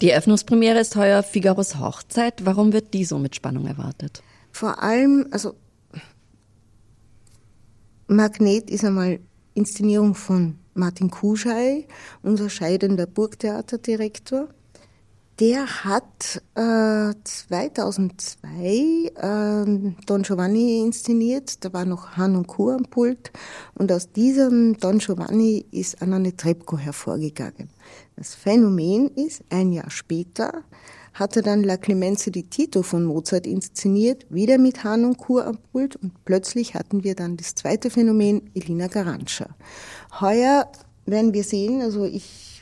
Die 0.00 0.10
Eröffnungspremiere 0.10 0.80
ist 0.80 0.96
heuer 0.96 1.22
Figaros 1.22 1.78
Hochzeit. 1.78 2.44
Warum 2.44 2.72
wird 2.72 2.92
die 2.92 3.04
so 3.04 3.18
mit 3.18 3.34
Spannung 3.34 3.66
erwartet? 3.66 4.22
Vor 4.50 4.82
allem, 4.82 5.26
also 5.30 5.54
Magnet 8.06 8.70
ist 8.70 8.84
einmal 8.84 9.20
Inszenierung 9.54 10.14
von 10.14 10.58
Martin 10.74 11.10
Kuschei, 11.10 11.86
unser 12.22 12.50
scheidender 12.50 13.06
Burgtheaterdirektor. 13.06 14.48
Der 15.40 15.84
hat 15.84 16.40
äh, 16.54 17.12
2002 17.24 18.38
äh, 19.16 19.64
Don 20.06 20.22
Giovanni 20.22 20.80
inszeniert. 20.80 21.64
Da 21.64 21.72
war 21.72 21.84
noch 21.84 22.16
Han 22.16 22.36
und 22.36 22.46
Kur 22.46 22.74
am 22.74 22.84
Pult. 22.84 23.32
Und 23.74 23.90
aus 23.90 24.12
diesem 24.12 24.78
Don 24.78 24.98
Giovanni 24.98 25.66
ist 25.72 26.00
Anna 26.00 26.20
Netrebko 26.20 26.78
hervorgegangen. 26.78 27.68
Das 28.14 28.36
Phänomen 28.36 29.08
ist, 29.08 29.42
ein 29.50 29.72
Jahr 29.72 29.90
später 29.90 30.62
hat 31.14 31.36
er 31.36 31.42
dann 31.42 31.64
La 31.64 31.78
Clemenza 31.78 32.30
di 32.30 32.44
Tito 32.44 32.82
von 32.82 33.04
Mozart 33.04 33.46
inszeniert, 33.46 34.26
wieder 34.30 34.58
mit 34.58 34.84
Han 34.84 35.04
und 35.04 35.18
Kur 35.18 35.46
am 35.46 35.58
Pult. 35.72 35.96
Und 35.96 36.24
plötzlich 36.24 36.74
hatten 36.74 37.02
wir 37.02 37.16
dann 37.16 37.36
das 37.36 37.56
zweite 37.56 37.90
Phänomen, 37.90 38.50
Elina 38.54 38.86
Garantscha. 38.86 39.48
Heuer 40.20 40.70
werden 41.06 41.34
wir 41.34 41.42
sehen, 41.42 41.82
also 41.82 42.04
ich 42.04 42.53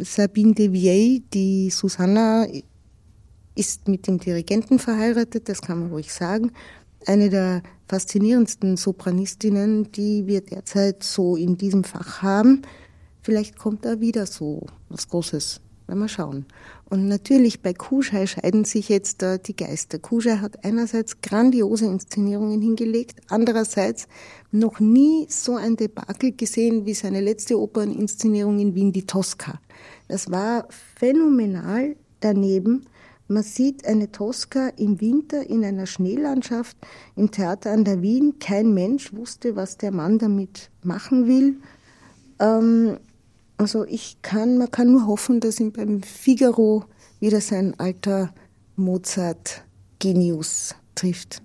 Sabine 0.00 0.54
Devier, 0.54 1.20
die 1.32 1.70
Susanna 1.70 2.46
ist 3.54 3.88
mit 3.88 4.06
dem 4.06 4.18
Dirigenten 4.18 4.78
verheiratet, 4.78 5.48
das 5.48 5.62
kann 5.62 5.80
man 5.80 5.90
ruhig 5.90 6.12
sagen. 6.12 6.52
Eine 7.06 7.30
der 7.30 7.62
faszinierendsten 7.88 8.76
Sopranistinnen, 8.76 9.90
die 9.92 10.26
wir 10.26 10.40
derzeit 10.40 11.02
so 11.02 11.36
in 11.36 11.56
diesem 11.56 11.84
Fach 11.84 12.22
haben. 12.22 12.62
Vielleicht 13.22 13.56
kommt 13.58 13.84
da 13.84 14.00
wieder 14.00 14.26
so 14.26 14.66
was 14.88 15.08
Großes. 15.08 15.60
Werden 15.92 16.04
wir 16.04 16.08
schauen. 16.08 16.46
Und 16.88 17.06
natürlich 17.06 17.60
bei 17.60 17.74
Kuschei 17.74 18.26
scheiden 18.26 18.64
sich 18.64 18.88
jetzt 18.88 19.22
äh, 19.22 19.38
die 19.38 19.54
Geister. 19.54 19.98
Kuschei 19.98 20.38
hat 20.38 20.64
einerseits 20.64 21.20
grandiose 21.20 21.84
Inszenierungen 21.84 22.62
hingelegt, 22.62 23.20
andererseits 23.28 24.08
noch 24.52 24.80
nie 24.80 25.26
so 25.28 25.56
ein 25.56 25.76
Debakel 25.76 26.32
gesehen 26.32 26.86
wie 26.86 26.94
seine 26.94 27.20
letzte 27.20 27.60
Operninszenierung 27.60 28.58
in 28.58 28.74
Wien, 28.74 28.92
die 28.92 29.04
Tosca. 29.04 29.60
Das 30.08 30.30
war 30.30 30.66
phänomenal 30.96 31.94
daneben. 32.20 32.86
Man 33.28 33.42
sieht 33.42 33.84
eine 33.84 34.10
Tosca 34.10 34.68
im 34.78 34.98
Winter 34.98 35.46
in 35.46 35.62
einer 35.62 35.84
Schneelandschaft 35.84 36.78
im 37.16 37.30
Theater 37.30 37.70
an 37.70 37.84
der 37.84 38.00
Wien. 38.00 38.38
Kein 38.38 38.72
Mensch 38.72 39.12
wusste, 39.12 39.56
was 39.56 39.76
der 39.76 39.92
Mann 39.92 40.18
damit 40.18 40.70
machen 40.82 41.26
will. 41.26 41.56
Ähm, 42.40 42.96
also 43.62 43.84
ich 43.84 44.20
kann, 44.22 44.58
man 44.58 44.72
kann 44.72 44.90
nur 44.90 45.06
hoffen, 45.06 45.38
dass 45.38 45.60
ihm 45.60 45.72
beim 45.72 46.02
Figaro 46.02 46.84
wieder 47.20 47.40
sein 47.40 47.78
alter 47.78 48.34
Mozart-Genius 48.74 50.74
trifft. 50.96 51.42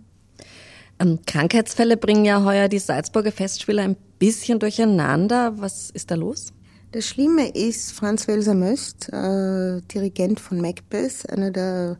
Ähm, 1.00 1.20
Krankheitsfälle 1.28 1.96
bringen 1.96 2.26
ja 2.26 2.44
heuer 2.44 2.70
die 2.70 2.80
Salzburger 2.80 3.32
Festspiele 3.32 3.84
ein 3.84 3.96
bisschen 4.18 4.58
durcheinander. 4.58 5.62
Was 5.62 5.92
ist 5.92 6.10
da 6.10 6.16
los? 6.16 6.54
Das 6.92 7.06
Schlimme 7.06 7.50
ist, 7.50 7.92
Franz 7.92 8.28
Welser 8.28 8.56
Möst, 8.56 9.14
äh, 9.14 9.82
Dirigent 9.82 10.40
von 10.40 10.60
Macbeth, 10.60 11.30
einer 11.30 11.52
der 11.52 11.98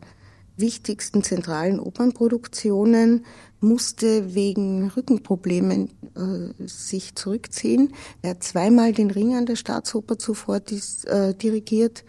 wichtigsten 0.56 1.22
zentralen 1.22 1.78
Opernproduktionen, 1.78 3.24
musste 3.60 4.34
wegen 4.34 4.88
Rückenproblemen 4.88 5.90
äh, 6.14 6.66
sich 6.66 7.14
zurückziehen. 7.14 7.92
Er 8.22 8.30
hat 8.30 8.42
zweimal 8.42 8.92
den 8.92 9.10
Ring 9.10 9.34
an 9.34 9.46
der 9.46 9.56
Staatsoper 9.56 10.18
zuvor 10.18 10.60
dis, 10.60 11.04
äh, 11.04 11.34
dirigiert. 11.34 12.04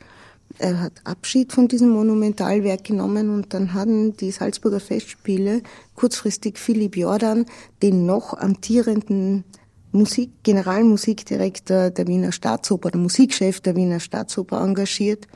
Er 0.58 0.80
hat 0.82 0.94
Abschied 1.04 1.54
von 1.54 1.68
diesem 1.68 1.90
Monumentalwerk 1.90 2.84
genommen 2.84 3.30
und 3.30 3.54
dann 3.54 3.74
hatten 3.74 4.18
die 4.18 4.32
Salzburger 4.32 4.80
Festspiele 4.80 5.62
kurzfristig 5.96 6.58
Philipp 6.58 6.98
Jordan, 6.98 7.46
den 7.82 8.06
noch 8.06 8.34
amtierenden 8.34 9.44
Musik, 9.92 10.32
Generalmusikdirektor 10.44 11.90
der 11.90 12.08
Wiener 12.08 12.32
Staatsoper, 12.32 12.92
der 12.92 13.00
Musikchef 13.00 13.62
der 13.62 13.76
Wiener 13.76 14.00
Staatsoper 14.00 14.62
engagiert. 14.62 15.28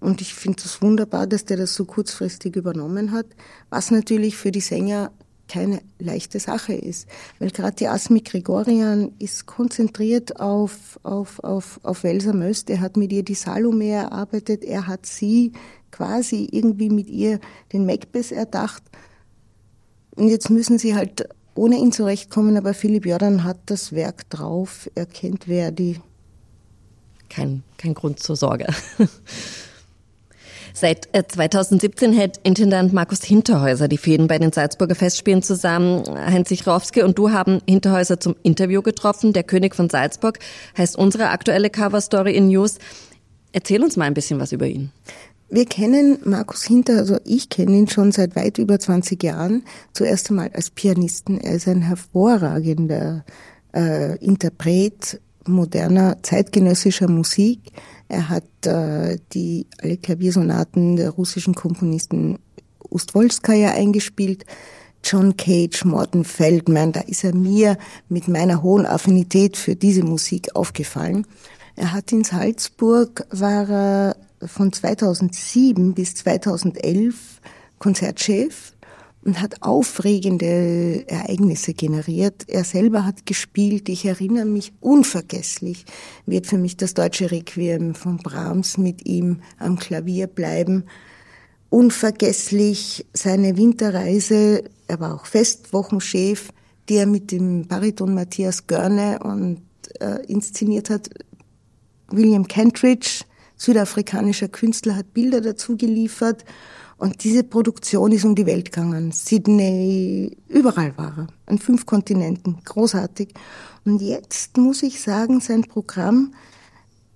Und 0.00 0.20
ich 0.20 0.34
finde 0.34 0.56
es 0.58 0.64
das 0.64 0.82
wunderbar, 0.82 1.28
dass 1.28 1.44
der 1.44 1.56
das 1.56 1.74
so 1.74 1.84
kurzfristig 1.84 2.56
übernommen 2.56 3.12
hat, 3.12 3.26
was 3.70 3.92
natürlich 3.92 4.36
für 4.36 4.50
die 4.50 4.60
Sänger 4.60 5.12
keine 5.52 5.82
leichte 5.98 6.40
Sache 6.40 6.72
ist. 6.72 7.06
Weil 7.38 7.50
gerade 7.50 7.76
die 7.76 7.88
Asmi 7.88 8.20
Gregorian 8.20 9.12
ist 9.18 9.44
konzentriert 9.44 10.40
auf, 10.40 10.98
auf, 11.02 11.40
auf, 11.40 11.78
auf 11.82 12.04
Welser 12.04 12.32
Möst. 12.32 12.70
Er 12.70 12.80
hat 12.80 12.96
mit 12.96 13.12
ihr 13.12 13.22
die 13.22 13.34
Salome 13.34 13.90
erarbeitet. 13.90 14.64
Er 14.64 14.86
hat 14.86 15.04
sie 15.04 15.52
quasi 15.90 16.48
irgendwie 16.50 16.88
mit 16.88 17.10
ihr 17.10 17.38
den 17.72 17.84
Macbeth 17.84 18.32
erdacht. 18.32 18.82
Und 20.16 20.28
jetzt 20.28 20.48
müssen 20.48 20.78
sie 20.78 20.94
halt 20.94 21.28
ohne 21.54 21.76
ihn 21.76 21.92
zurechtkommen, 21.92 22.56
aber 22.56 22.72
Philipp 22.72 23.04
Jordan 23.04 23.44
hat 23.44 23.58
das 23.66 23.92
Werk 23.92 24.30
drauf. 24.30 24.88
Er 24.94 25.04
kennt 25.04 25.44
Verdi. 25.44 26.00
Kein, 27.28 27.62
kein 27.76 27.92
Grund 27.92 28.20
zur 28.20 28.36
Sorge. 28.36 28.66
Seit 30.74 31.08
2017 31.12 32.12
äh, 32.12 32.16
hält 32.16 32.40
Intendant 32.42 32.92
Markus 32.92 33.22
Hinterhäuser 33.22 33.88
die 33.88 33.98
Fäden 33.98 34.26
bei 34.26 34.38
den 34.38 34.52
Salzburger 34.52 34.94
Festspielen 34.94 35.42
zusammen. 35.42 36.02
Heinz 36.14 36.48
Sichrowski 36.48 37.02
und 37.02 37.18
du 37.18 37.30
haben 37.30 37.60
Hinterhäuser 37.68 38.18
zum 38.18 38.36
Interview 38.42 38.82
getroffen. 38.82 39.32
Der 39.32 39.42
König 39.42 39.74
von 39.74 39.90
Salzburg 39.90 40.38
heißt 40.76 40.96
unsere 40.96 41.30
aktuelle 41.30 41.70
Coverstory 41.70 42.34
in 42.34 42.48
News. 42.48 42.78
Erzähl 43.52 43.82
uns 43.82 43.96
mal 43.96 44.06
ein 44.06 44.14
bisschen 44.14 44.40
was 44.40 44.52
über 44.52 44.66
ihn. 44.66 44.90
Wir 45.50 45.66
kennen 45.66 46.18
Markus 46.24 46.62
Hinter, 46.62 46.96
also 46.96 47.18
ich 47.26 47.50
kenne 47.50 47.76
ihn 47.76 47.88
schon 47.88 48.10
seit 48.10 48.34
weit 48.36 48.56
über 48.56 48.78
20 48.78 49.22
Jahren. 49.22 49.64
Zuerst 49.92 50.30
einmal 50.30 50.50
als 50.54 50.70
Pianisten. 50.70 51.38
Er 51.38 51.56
ist 51.56 51.68
ein 51.68 51.82
hervorragender 51.82 53.24
äh, 53.74 54.16
Interpret 54.24 55.20
moderner 55.46 56.16
zeitgenössischer 56.22 57.08
Musik. 57.08 57.60
Er 58.12 58.28
hat 58.28 58.66
äh, 58.66 59.16
die 59.32 59.66
alle 59.80 59.96
Klaviersonaten 59.96 60.96
der 60.96 61.08
russischen 61.08 61.54
Komponisten 61.54 62.38
Ustwolskaya 62.90 63.70
eingespielt. 63.70 64.44
John 65.02 65.38
Cage, 65.38 65.86
Morton 65.86 66.26
Feldman, 66.26 66.92
da 66.92 67.00
ist 67.00 67.24
er 67.24 67.34
mir 67.34 67.78
mit 68.10 68.28
meiner 68.28 68.62
hohen 68.62 68.84
Affinität 68.84 69.56
für 69.56 69.76
diese 69.76 70.02
Musik 70.02 70.54
aufgefallen. 70.54 71.26
Er 71.74 71.94
hat 71.94 72.12
in 72.12 72.22
Salzburg, 72.22 73.26
war 73.30 73.70
er 73.70 74.16
von 74.44 74.74
2007 74.74 75.94
bis 75.94 76.14
2011 76.16 77.40
Konzertchef 77.78 78.74
und 79.24 79.40
hat 79.40 79.62
aufregende 79.62 81.04
Ereignisse 81.06 81.74
generiert. 81.74 82.44
Er 82.48 82.64
selber 82.64 83.04
hat 83.06 83.24
gespielt. 83.24 83.88
Ich 83.88 84.04
erinnere 84.04 84.46
mich 84.46 84.72
unvergesslich, 84.80 85.84
wird 86.26 86.46
für 86.46 86.58
mich 86.58 86.76
das 86.76 86.94
deutsche 86.94 87.30
Requiem 87.30 87.94
von 87.94 88.16
Brahms 88.16 88.78
mit 88.78 89.06
ihm 89.06 89.40
am 89.58 89.78
Klavier 89.78 90.26
bleiben. 90.26 90.84
Unvergesslich 91.70 93.06
seine 93.12 93.56
Winterreise. 93.56 94.64
Er 94.88 95.00
war 95.00 95.14
auch 95.14 95.26
Festwochenchef, 95.26 96.50
die 96.88 96.96
er 96.96 97.06
mit 97.06 97.30
dem 97.30 97.66
Bariton 97.66 98.14
Matthias 98.14 98.66
Görne 98.66 99.20
und 99.22 99.62
äh, 100.00 100.24
inszeniert 100.26 100.90
hat. 100.90 101.08
William 102.10 102.46
Kentridge, 102.46 103.24
südafrikanischer 103.56 104.48
Künstler, 104.48 104.96
hat 104.96 105.14
Bilder 105.14 105.40
dazu 105.40 105.76
geliefert. 105.76 106.44
Und 107.02 107.24
diese 107.24 107.42
Produktion 107.42 108.12
ist 108.12 108.24
um 108.24 108.36
die 108.36 108.46
Welt 108.46 108.66
gegangen. 108.70 109.10
Sydney, 109.10 110.36
überall 110.46 110.96
war 110.96 111.12
er. 111.18 111.26
An 111.46 111.58
fünf 111.58 111.84
Kontinenten. 111.84 112.60
Großartig. 112.64 113.34
Und 113.84 114.00
jetzt 114.00 114.56
muss 114.56 114.84
ich 114.84 115.00
sagen, 115.00 115.40
sein 115.40 115.62
Programm 115.62 116.32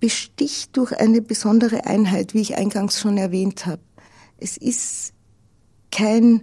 besticht 0.01 0.75
durch 0.75 0.91
eine 0.99 1.21
besondere 1.21 1.85
Einheit, 1.85 2.33
wie 2.33 2.41
ich 2.41 2.57
eingangs 2.57 2.99
schon 2.99 3.17
erwähnt 3.17 3.65
habe. 3.65 3.81
Es 4.35 4.57
ist 4.57 5.13
kein 5.89 6.41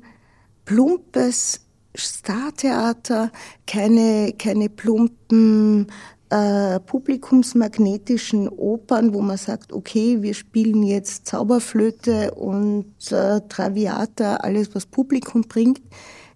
plumpes 0.65 1.61
Startheater, 1.95 3.31
keine, 3.67 4.33
keine 4.39 4.71
plumpen 4.71 5.89
äh, 6.35 6.81
publikumsmagnetischen 6.81 8.49
Opern, 8.49 9.15
wo 9.15 9.21
man 9.21 9.37
sagt, 9.37 9.73
okay, 9.73 10.21
wir 10.21 10.35
spielen 10.35 10.83
jetzt 10.83 11.27
Zauberflöte 11.27 12.33
und 12.35 12.87
äh, 13.13 13.41
Traviata, 13.49 14.37
alles 14.37 14.75
was 14.75 14.87
Publikum 14.87 15.43
bringt. 15.43 15.81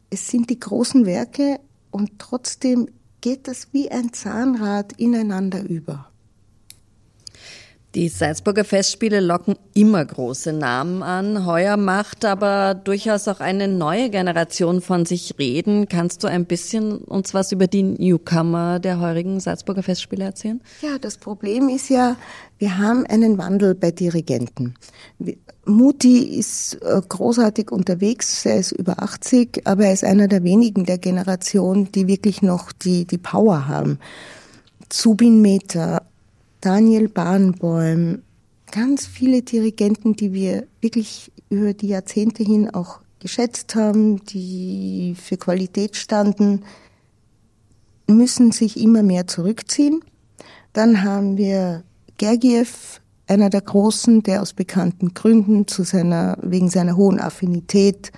Es 0.09 0.29
sind 0.29 0.51
die 0.51 0.61
großen 0.61 1.05
Werke 1.05 1.59
und 1.91 2.21
trotzdem 2.21 2.89
geht 3.21 3.49
das 3.49 3.73
wie 3.73 3.91
ein 3.91 4.13
Zahnrad 4.13 4.93
ineinander 4.93 5.65
über. 5.65 6.09
Die 7.95 8.11
Salzburger 8.11 8.65
Festspiele 8.65 9.21
locken 9.21 9.55
immer 9.73 10.05
große 10.05 10.53
Namen 10.53 11.03
an. 11.03 11.47
Heuer 11.47 11.79
macht 11.79 12.27
aber 12.27 12.75
durchaus 12.75 13.27
auch 13.29 13.41
eine 13.41 13.67
neue 13.67 14.11
Generation 14.11 14.83
von 14.83 15.07
sich 15.07 15.37
reden. 15.39 15.89
Kannst 15.89 16.23
du 16.23 16.29
ein 16.29 16.45
bisschen 16.45 16.99
uns 16.99 17.33
was 17.33 17.51
über 17.51 17.67
die 17.67 17.83
Newcomer 17.83 18.79
der 18.79 19.01
heurigen 19.01 19.41
Salzburger 19.41 19.83
Festspiele 19.83 20.25
erzählen? 20.25 20.61
Ja, 20.83 20.99
das 20.99 21.17
Problem 21.17 21.71
ist 21.71 21.89
ja, 21.89 22.17
wir 22.59 22.77
haben 22.77 23.07
einen 23.07 23.39
Wandel 23.39 23.75
bei 23.75 23.91
Dirigenten. 23.91 24.75
Muti 25.65 26.25
ist 26.25 26.75
äh, 26.83 27.01
großartig 27.09 27.71
unterwegs, 27.71 28.45
er 28.45 28.57
ist 28.59 28.73
über 28.73 29.03
80, 29.03 29.63
aber 29.65 29.87
er 29.87 29.95
ist 29.95 30.05
einer 30.05 30.29
der 30.29 30.45
wenigen 30.45 30.85
der 30.85 30.99
Generation, 30.99 31.91
die 31.91 32.07
wirklich 32.07 32.43
noch 32.43 32.71
die, 32.71 33.07
die 33.07 33.19
Power 33.19 33.67
haben. 33.67 33.99
Zubin 34.91 35.43
Mehta, 35.43 36.03
Daniel 36.61 37.09
Bahnbäum, 37.09 38.23
ganz 38.73 39.07
viele 39.07 39.43
Dirigenten, 39.43 40.15
die 40.15 40.33
wir 40.33 40.67
wirklich 40.81 41.31
über 41.51 41.73
die 41.73 41.89
Jahrzehnte 41.89 42.43
hin 42.43 42.71
auch 42.71 43.01
geschätzt 43.21 43.75
haben, 43.75 44.25
die 44.27 45.17
für 45.21 45.37
Qualität 45.37 45.97
standen, 45.97 46.65
müssen 48.07 48.53
sich 48.53 48.81
immer 48.81 49.03
mehr 49.03 49.27
zurückziehen. 49.27 50.03
Dann 50.73 51.03
haben 51.03 51.37
wir 51.37 51.85
Gergiev, 52.17 53.01
einer 53.27 53.51
der 53.51 53.61
Großen, 53.61 54.23
der 54.23 54.41
aus 54.43 54.55
bekannten 54.55 55.13
Gründen 55.15 55.67
zu 55.67 55.83
seiner, 55.83 56.39
wegen 56.41 56.71
seiner 56.71 56.97
hohen 56.97 57.21
Affinität 57.21 58.11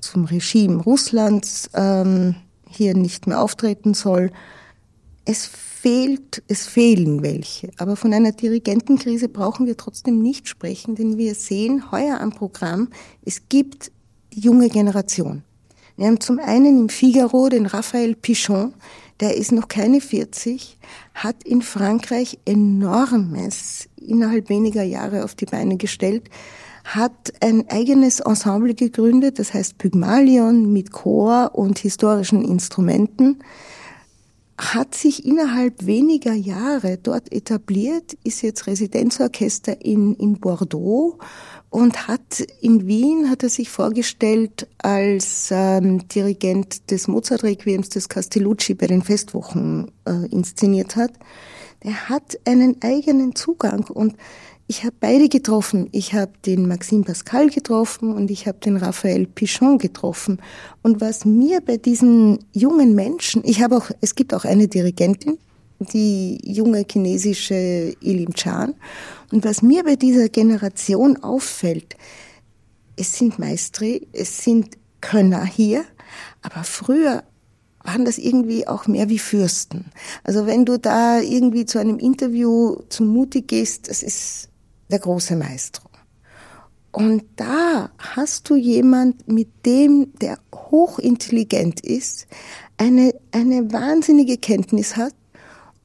zum 0.00 0.26
Regime 0.26 0.82
Russlands 0.82 1.70
ähm, 1.74 2.36
hier 2.68 2.94
nicht 2.94 3.26
mehr 3.26 3.40
auftreten 3.40 3.94
soll. 3.94 4.30
Es 5.24 5.46
fehlt, 5.80 6.42
es 6.48 6.66
fehlen 6.66 7.22
welche. 7.22 7.70
Aber 7.76 7.94
von 7.94 8.12
einer 8.12 8.32
Dirigentenkrise 8.32 9.28
brauchen 9.28 9.66
wir 9.66 9.76
trotzdem 9.76 10.20
nicht 10.20 10.48
sprechen, 10.48 10.96
denn 10.96 11.18
wir 11.18 11.34
sehen 11.34 11.92
heuer 11.92 12.20
am 12.20 12.30
Programm, 12.30 12.88
es 13.24 13.48
gibt 13.48 13.92
die 14.32 14.40
junge 14.40 14.68
Generation. 14.68 15.44
Wir 15.96 16.06
haben 16.06 16.20
zum 16.20 16.40
einen 16.40 16.80
im 16.80 16.88
Figaro 16.88 17.48
den 17.48 17.66
Raphael 17.66 18.16
Pichon, 18.16 18.74
der 19.20 19.36
ist 19.36 19.52
noch 19.52 19.68
keine 19.68 20.00
40, 20.00 20.78
hat 21.14 21.42
in 21.44 21.62
Frankreich 21.62 22.38
enormes 22.44 23.88
innerhalb 23.96 24.48
weniger 24.48 24.82
Jahre 24.82 25.24
auf 25.24 25.34
die 25.34 25.46
Beine 25.46 25.76
gestellt, 25.76 26.28
hat 26.84 27.32
ein 27.40 27.68
eigenes 27.68 28.20
Ensemble 28.20 28.74
gegründet, 28.74 29.38
das 29.38 29.54
heißt 29.54 29.78
Pygmalion 29.78 30.72
mit 30.72 30.90
Chor 30.90 31.52
und 31.54 31.78
historischen 31.78 32.44
Instrumenten 32.44 33.38
hat 34.58 34.96
sich 34.96 35.24
innerhalb 35.24 35.86
weniger 35.86 36.34
Jahre 36.34 36.98
dort 37.00 37.32
etabliert, 37.32 38.14
ist 38.24 38.42
jetzt 38.42 38.66
Residenzorchester 38.66 39.84
in, 39.84 40.14
in 40.16 40.40
Bordeaux 40.40 41.18
und 41.70 42.08
hat 42.08 42.40
in 42.60 42.88
Wien, 42.88 43.30
hat 43.30 43.44
er 43.44 43.50
sich 43.50 43.68
vorgestellt 43.70 44.66
als 44.78 45.50
ähm, 45.52 46.08
Dirigent 46.08 46.90
des 46.90 47.06
Mozart-Requiems, 47.06 47.90
des 47.90 48.08
Castellucci 48.08 48.74
bei 48.74 48.88
den 48.88 49.02
Festwochen 49.02 49.92
äh, 50.04 50.26
inszeniert 50.30 50.96
hat. 50.96 51.12
Der 51.84 52.08
hat 52.08 52.38
einen 52.44 52.82
eigenen 52.82 53.36
Zugang 53.36 53.84
und 53.84 54.16
ich 54.70 54.84
habe 54.84 54.94
beide 55.00 55.30
getroffen. 55.30 55.88
Ich 55.92 56.12
habe 56.12 56.32
den 56.44 56.68
Maxime 56.68 57.02
Pascal 57.02 57.48
getroffen 57.48 58.12
und 58.12 58.30
ich 58.30 58.46
habe 58.46 58.58
den 58.58 58.76
Raphael 58.76 59.26
Pichon 59.26 59.78
getroffen. 59.78 60.42
Und 60.82 61.00
was 61.00 61.24
mir 61.24 61.62
bei 61.62 61.78
diesen 61.78 62.44
jungen 62.52 62.94
Menschen, 62.94 63.42
ich 63.44 63.62
habe 63.62 63.78
auch, 63.78 63.90
es 64.02 64.14
gibt 64.14 64.34
auch 64.34 64.44
eine 64.44 64.68
Dirigentin, 64.68 65.38
die 65.80 66.38
junge 66.44 66.84
chinesische 66.90 67.94
Ilim 68.00 68.34
Chan. 68.34 68.74
Und 69.32 69.42
was 69.46 69.62
mir 69.62 69.84
bei 69.84 69.96
dieser 69.96 70.28
Generation 70.28 71.16
auffällt, 71.22 71.96
es 72.96 73.16
sind 73.16 73.38
Maestri, 73.38 74.06
es 74.12 74.44
sind 74.44 74.76
Könner 75.00 75.46
hier, 75.46 75.84
aber 76.42 76.62
früher 76.62 77.22
waren 77.84 78.04
das 78.04 78.18
irgendwie 78.18 78.68
auch 78.68 78.86
mehr 78.86 79.08
wie 79.08 79.18
Fürsten. 79.18 79.86
Also 80.24 80.46
wenn 80.46 80.66
du 80.66 80.78
da 80.78 81.20
irgendwie 81.20 81.64
zu 81.64 81.78
einem 81.78 81.98
Interview 81.98 82.76
zu 82.90 83.04
Mutti 83.04 83.42
gehst, 83.42 83.88
das 83.88 84.02
ist 84.02 84.47
der 84.90 84.98
große 84.98 85.36
Maestro. 85.36 85.88
Und 86.92 87.24
da 87.36 87.90
hast 87.98 88.48
du 88.48 88.56
jemand, 88.56 89.28
mit 89.28 89.66
dem, 89.66 90.12
der 90.20 90.38
hochintelligent 90.54 91.80
ist, 91.80 92.26
eine, 92.76 93.14
eine 93.32 93.72
wahnsinnige 93.72 94.38
Kenntnis 94.38 94.96
hat 94.96 95.14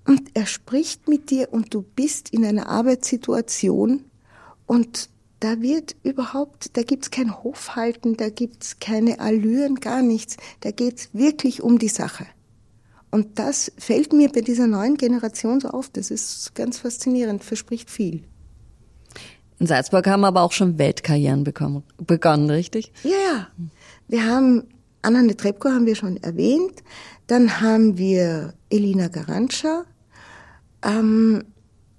und 0.06 0.22
er 0.34 0.46
spricht 0.46 1.08
mit 1.08 1.30
dir 1.30 1.50
und 1.52 1.74
du 1.74 1.82
bist 1.82 2.30
in 2.30 2.46
einer 2.46 2.68
Arbeitssituation 2.68 4.06
und 4.66 5.10
da 5.39 5.60
wird 5.62 5.98
überhaupt, 6.04 6.78
da 6.78 6.84
gibt's 6.84 7.12
kein 7.12 7.44
Hofhalten, 7.44 8.16
da 8.16 8.30
gibt's 8.30 8.80
keine 8.80 9.20
Allüren, 9.20 9.76
gar 9.76 10.02
nichts. 10.02 10.38
Da 10.62 10.72
geht's 10.72 11.10
wirklich 11.12 11.62
um 11.62 11.80
die 11.80 11.89
Sache. 11.89 12.26
Und 13.12 13.39
das 13.39 13.70
fällt 13.78 14.13
mir 14.13 14.30
bei 14.30 14.39
dieser 14.39 14.68
neuen 14.68 14.96
Generation 14.96 15.60
so 15.60 15.68
auf. 15.68 15.89
Das 15.89 16.12
ist 16.12 16.56
ganz 16.56 16.78
faszinierend, 16.80 17.44
verspricht 17.44 17.92
viel. 17.92 18.24
In 19.63 19.67
Salzburg 19.67 20.06
haben 20.08 20.26
aber 20.26 20.41
auch 20.41 20.52
schon 20.52 20.78
Weltkarrieren 20.78 21.45
bekommen, 21.45 21.84
begonnen, 22.06 22.49
richtig? 22.49 22.91
Ja, 23.06 23.12
ja. 23.12 23.47
Wir 24.10 24.26
haben 24.26 24.63
Anna 25.02 25.21
Netrebko 25.21 25.69
haben 25.69 25.86
wir 25.86 25.95
schon 25.95 26.17
erwähnt. 26.17 26.84
Dann 27.28 27.62
haben 27.62 27.97
wir 27.97 28.56
Elina 28.69 29.08
Garantscha. 29.08 29.86
Ähm, 30.84 31.45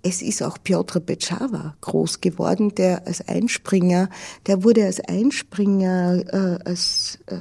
es 0.03 0.21
ist 0.21 0.43
auch 0.43 0.59
Piotr 0.63 1.01
Betschawa 1.01 1.75
groß 1.81 2.21
geworden, 2.21 2.75
der 2.75 3.07
als 3.07 3.27
Einspringer, 3.27 4.11
der 4.47 4.63
wurde 4.63 4.85
als 4.85 5.01
Einspringer 5.01 6.23
äh, 6.35 6.69
als, 6.69 7.19
äh, 7.29 7.39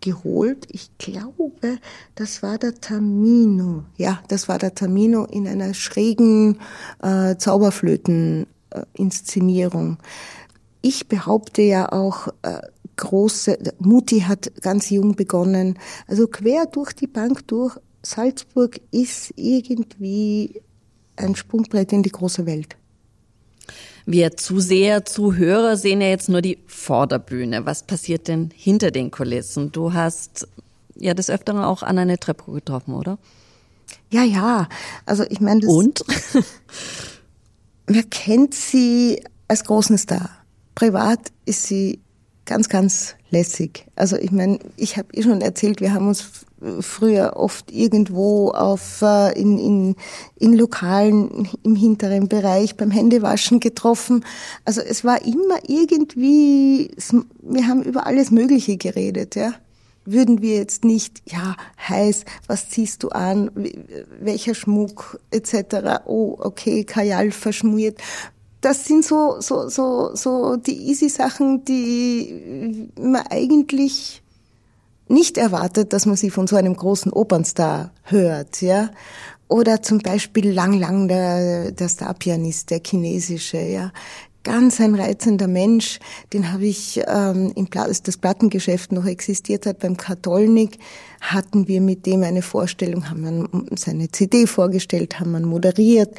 geholt. 0.00 0.68
Ich 0.68 0.96
glaube, 0.98 1.78
das 2.14 2.44
war 2.44 2.56
der 2.56 2.76
Tamino. 2.76 3.82
Ja, 3.96 4.20
das 4.28 4.48
war 4.48 4.58
der 4.58 4.76
Tamino 4.76 5.24
in 5.24 5.48
einer 5.48 5.74
schrägen 5.74 6.60
äh, 7.02 7.34
Zauberflöten-Inszenierung. 8.70 9.98
ich 10.82 11.08
behaupte 11.08 11.62
ja 11.62 11.92
auch, 11.92 12.28
äh, 12.42 12.60
große, 12.96 13.58
Mutti 13.78 14.20
hat 14.20 14.52
ganz 14.60 14.90
jung 14.90 15.14
begonnen. 15.14 15.78
Also 16.06 16.26
quer 16.26 16.66
durch 16.66 16.92
die 16.92 17.06
Bank 17.06 17.46
durch, 17.48 17.76
Salzburg 18.02 18.80
ist 18.90 19.32
irgendwie 19.36 20.62
ein 21.16 21.34
Sprungbrett 21.34 21.92
in 21.92 22.02
die 22.02 22.10
große 22.10 22.46
Welt. 22.46 22.76
Wir 24.06 24.36
Zuseher, 24.36 25.04
Zuhörer 25.04 25.76
sehen 25.76 26.00
ja 26.00 26.08
jetzt 26.08 26.28
nur 26.28 26.40
die 26.40 26.58
Vorderbühne. 26.66 27.66
Was 27.66 27.82
passiert 27.82 28.28
denn 28.28 28.50
hinter 28.54 28.90
den 28.90 29.10
Kulissen? 29.10 29.70
Du 29.70 29.92
hast 29.92 30.48
ja 30.96 31.14
des 31.14 31.30
Öfteren 31.30 31.62
auch 31.62 31.82
an 31.82 31.98
eine 31.98 32.18
Treppe 32.18 32.50
getroffen, 32.52 32.94
oder? 32.94 33.18
Ja, 34.10 34.24
ja. 34.24 34.68
Also 35.06 35.24
ich 35.28 35.40
meine, 35.40 35.66
und 35.66 36.04
wer 37.94 38.04
kennt 38.04 38.54
sie 38.54 39.22
als 39.48 39.64
großen 39.64 39.98
Star? 39.98 40.30
Privat 40.74 41.32
ist 41.44 41.64
sie 41.64 42.00
ganz, 42.44 42.68
ganz 42.68 43.14
lässig. 43.30 43.86
Also 43.96 44.16
ich 44.16 44.32
meine, 44.32 44.58
ich 44.76 44.96
habe 44.96 45.08
eh 45.12 45.22
schon 45.22 45.40
erzählt, 45.40 45.80
wir 45.80 45.92
haben 45.92 46.08
uns 46.08 46.46
früher 46.80 47.36
oft 47.36 47.72
irgendwo 47.72 48.50
auf 48.50 49.02
äh, 49.02 49.38
in, 49.40 49.58
in, 49.58 49.96
in 50.36 50.52
Lokalen 50.54 51.48
im 51.62 51.74
hinteren 51.74 52.28
Bereich 52.28 52.76
beim 52.76 52.90
Händewaschen 52.90 53.60
getroffen. 53.60 54.24
Also 54.64 54.80
es 54.82 55.04
war 55.04 55.24
immer 55.24 55.58
irgendwie, 55.66 56.90
wir 57.42 57.66
haben 57.66 57.82
über 57.82 58.06
alles 58.06 58.30
Mögliche 58.30 58.76
geredet, 58.76 59.36
ja. 59.36 59.54
Würden 60.04 60.40
wir 60.40 60.56
jetzt 60.56 60.84
nicht, 60.84 61.22
ja, 61.26 61.56
heiß, 61.88 62.24
was 62.46 62.68
ziehst 62.70 63.02
du 63.02 63.10
an, 63.10 63.50
welcher 64.20 64.54
Schmuck 64.54 65.20
etc. 65.30 66.02
Oh, 66.06 66.36
okay, 66.38 66.84
Kajal 66.84 67.30
verschmiert. 67.30 67.98
Das 68.60 68.84
sind 68.84 69.04
so 69.04 69.40
so 69.40 69.68
so 69.68 70.14
so 70.14 70.56
die 70.56 70.88
easy 70.88 71.08
Sachen, 71.08 71.64
die 71.64 72.88
man 72.98 73.22
eigentlich 73.30 74.22
nicht 75.08 75.38
erwartet, 75.38 75.92
dass 75.92 76.06
man 76.06 76.16
sie 76.16 76.30
von 76.30 76.46
so 76.46 76.56
einem 76.56 76.76
großen 76.76 77.12
Opernstar 77.12 77.92
hört, 78.04 78.62
ja. 78.62 78.90
Oder 79.48 79.82
zum 79.82 79.98
Beispiel 79.98 80.52
Lang 80.52 80.78
Lang, 80.78 81.08
der, 81.08 81.72
der 81.72 81.88
Starpianist, 81.88 82.70
der 82.70 82.80
chinesische, 82.86 83.58
ja. 83.58 83.92
Ganz 84.42 84.80
ein 84.80 84.94
reizender 84.94 85.48
Mensch, 85.48 85.98
den 86.32 86.50
habe 86.50 86.64
ich, 86.64 87.02
ähm, 87.06 87.52
im 87.56 87.66
Pla 87.66 87.82
als 87.82 88.02
das 88.02 88.16
Plattengeschäft 88.16 88.90
noch 88.90 89.04
existiert 89.04 89.66
hat, 89.66 89.80
beim 89.80 89.98
Katholnik, 89.98 90.78
hatten 91.20 91.68
wir 91.68 91.82
mit 91.82 92.06
dem 92.06 92.22
eine 92.22 92.40
Vorstellung, 92.40 93.10
haben 93.10 93.22
wir 93.22 93.76
seine 93.76 94.10
CD 94.10 94.46
vorgestellt, 94.46 95.20
haben 95.20 95.32
wir 95.32 95.40
moderiert 95.40 96.14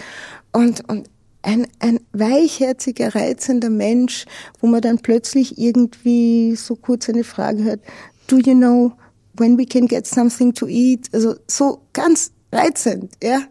und, 0.52 0.88
und 0.88 1.10
ein, 1.42 1.66
ein 1.80 2.00
weichherziger, 2.14 3.16
reizender 3.16 3.70
Mensch, 3.70 4.26
wo 4.60 4.68
man 4.68 4.82
dann 4.82 5.00
plötzlich 5.00 5.58
irgendwie 5.58 6.56
so 6.56 6.76
kurz 6.76 7.10
eine 7.10 7.24
Frage 7.24 7.64
hört, 7.64 7.82
do 8.28 8.38
you 8.38 8.54
know 8.54 8.92
when 9.38 9.58
we 9.58 9.66
can 9.66 9.88
get 9.88 10.06
something 10.06 10.54
to 10.54 10.68
eat? 10.68 11.10
Also 11.14 11.36
so 11.48 11.82
ganz 11.94 12.32
reizend, 12.52 13.12
ja. 13.24 13.42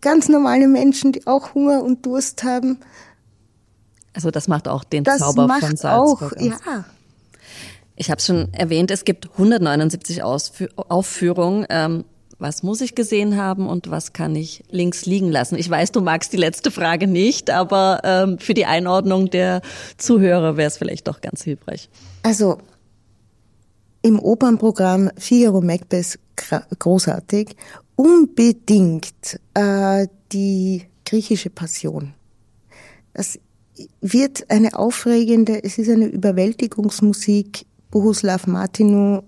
Ganz 0.00 0.28
normale 0.28 0.66
Menschen, 0.66 1.12
die 1.12 1.26
auch 1.28 1.54
Hunger 1.54 1.84
und 1.84 2.04
Durst 2.04 2.42
haben. 2.42 2.78
Also 4.12 4.30
das 4.30 4.48
macht 4.48 4.68
auch 4.68 4.84
den 4.84 5.04
das 5.04 5.18
Zauber 5.18 5.46
macht 5.46 5.64
von 5.64 5.76
Salzburg 5.76 6.32
auch, 6.32 6.36
aus. 6.36 6.42
ja. 6.42 6.84
Ich 7.94 8.10
habe 8.10 8.20
schon 8.20 8.52
erwähnt, 8.52 8.90
es 8.90 9.04
gibt 9.04 9.30
179 9.32 10.22
Ausfü 10.22 10.68
Aufführungen. 10.76 11.66
Ähm, 11.68 12.04
was 12.38 12.64
muss 12.64 12.80
ich 12.80 12.96
gesehen 12.96 13.36
haben 13.36 13.68
und 13.68 13.90
was 13.90 14.12
kann 14.12 14.34
ich 14.34 14.64
links 14.68 15.06
liegen 15.06 15.30
lassen? 15.30 15.56
Ich 15.56 15.70
weiß, 15.70 15.92
du 15.92 16.00
magst 16.00 16.32
die 16.32 16.36
letzte 16.38 16.72
Frage 16.72 17.06
nicht, 17.06 17.50
aber 17.50 18.00
ähm, 18.02 18.38
für 18.38 18.54
die 18.54 18.66
Einordnung 18.66 19.30
der 19.30 19.62
Zuhörer 19.96 20.56
wäre 20.56 20.66
es 20.66 20.76
vielleicht 20.76 21.06
doch 21.06 21.20
ganz 21.20 21.42
hilfreich. 21.42 21.88
Also 22.24 22.58
im 24.02 24.18
Opernprogramm 24.18 25.10
Figaro 25.16 25.60
Macbeth 25.60 26.18
großartig. 26.78 27.54
Unbedingt 27.94 29.38
äh, 29.54 30.08
die 30.32 30.86
griechische 31.04 31.50
Passion. 31.50 32.14
Das 33.14 33.38
wird 34.00 34.50
eine 34.50 34.78
aufregende, 34.78 35.62
es 35.62 35.78
ist 35.78 35.90
eine 35.90 36.06
Überwältigungsmusik. 36.06 37.66
Bohuslav 37.90 38.46
Martinu, 38.46 39.22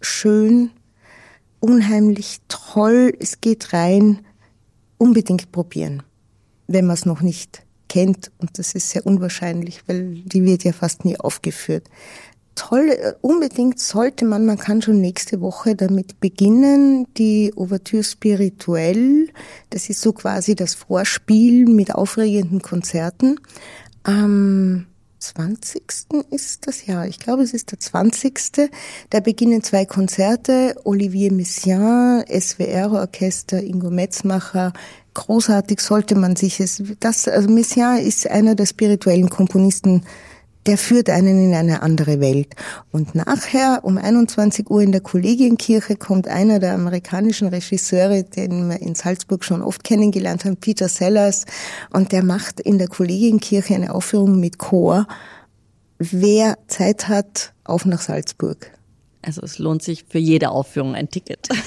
schön, 0.00 0.70
unheimlich 1.58 2.40
toll, 2.48 3.14
es 3.18 3.40
geht 3.40 3.72
rein. 3.72 4.20
Unbedingt 4.98 5.52
probieren, 5.52 6.02
wenn 6.66 6.86
man 6.86 6.94
es 6.94 7.06
noch 7.06 7.22
nicht 7.22 7.62
kennt. 7.88 8.30
Und 8.38 8.58
das 8.58 8.74
ist 8.74 8.90
sehr 8.90 9.06
unwahrscheinlich, 9.06 9.82
weil 9.88 10.16
die 10.24 10.44
wird 10.44 10.64
ja 10.64 10.72
fast 10.72 11.04
nie 11.04 11.18
aufgeführt 11.18 11.88
toll, 12.60 12.90
äh, 12.90 13.14
unbedingt 13.20 13.78
sollte 13.78 14.24
man, 14.24 14.44
man 14.44 14.58
kann 14.58 14.82
schon 14.82 15.00
nächste 15.00 15.40
Woche 15.40 15.74
damit 15.74 16.20
beginnen, 16.20 17.06
die 17.16 17.52
Ouvertüre 17.56 18.04
spirituell, 18.04 19.28
das 19.70 19.88
ist 19.88 20.02
so 20.02 20.12
quasi 20.12 20.54
das 20.54 20.74
Vorspiel 20.74 21.66
mit 21.66 21.94
aufregenden 21.94 22.60
Konzerten. 22.60 23.40
Am 24.02 24.86
20. 25.18 25.82
ist 26.30 26.66
das 26.66 26.86
Jahr, 26.86 27.06
ich 27.06 27.18
glaube 27.18 27.42
es 27.42 27.52
ist 27.52 27.70
der 27.72 27.78
20. 27.78 28.70
Da 29.10 29.20
beginnen 29.20 29.62
zwei 29.62 29.84
Konzerte, 29.84 30.74
Olivier 30.84 31.30
Messiaen, 31.32 32.24
SWR-Orchester, 32.26 33.62
Ingo 33.62 33.90
Metzmacher, 33.90 34.72
großartig 35.12 35.80
sollte 35.80 36.14
man 36.14 36.36
sich 36.36 36.60
es, 36.60 36.82
das, 37.00 37.28
also 37.28 37.50
Messiaen 37.50 37.98
ist 38.02 38.26
einer 38.26 38.54
der 38.54 38.66
spirituellen 38.66 39.28
Komponisten 39.28 40.04
der 40.66 40.76
führt 40.76 41.08
einen 41.08 41.42
in 41.42 41.54
eine 41.54 41.82
andere 41.82 42.20
Welt. 42.20 42.54
Und 42.90 43.14
nachher 43.14 43.80
um 43.82 43.96
21 43.96 44.68
Uhr 44.68 44.82
in 44.82 44.92
der 44.92 45.00
Kollegienkirche 45.00 45.96
kommt 45.96 46.28
einer 46.28 46.58
der 46.58 46.74
amerikanischen 46.74 47.48
Regisseure, 47.48 48.24
den 48.24 48.68
wir 48.68 48.80
in 48.80 48.94
Salzburg 48.94 49.44
schon 49.44 49.62
oft 49.62 49.84
kennengelernt 49.84 50.44
haben, 50.44 50.56
Peter 50.56 50.88
Sellers, 50.88 51.46
und 51.90 52.12
der 52.12 52.22
macht 52.22 52.60
in 52.60 52.78
der 52.78 52.88
Kollegienkirche 52.88 53.74
eine 53.74 53.94
Aufführung 53.94 54.38
mit 54.38 54.58
Chor. 54.58 55.06
Wer 55.98 56.58
Zeit 56.66 57.08
hat, 57.08 57.52
auf 57.64 57.84
nach 57.84 58.00
Salzburg. 58.00 58.70
Also 59.22 59.42
es 59.42 59.58
lohnt 59.58 59.82
sich 59.82 60.04
für 60.08 60.18
jede 60.18 60.50
Aufführung 60.50 60.94
ein 60.94 61.08
Ticket. 61.08 61.48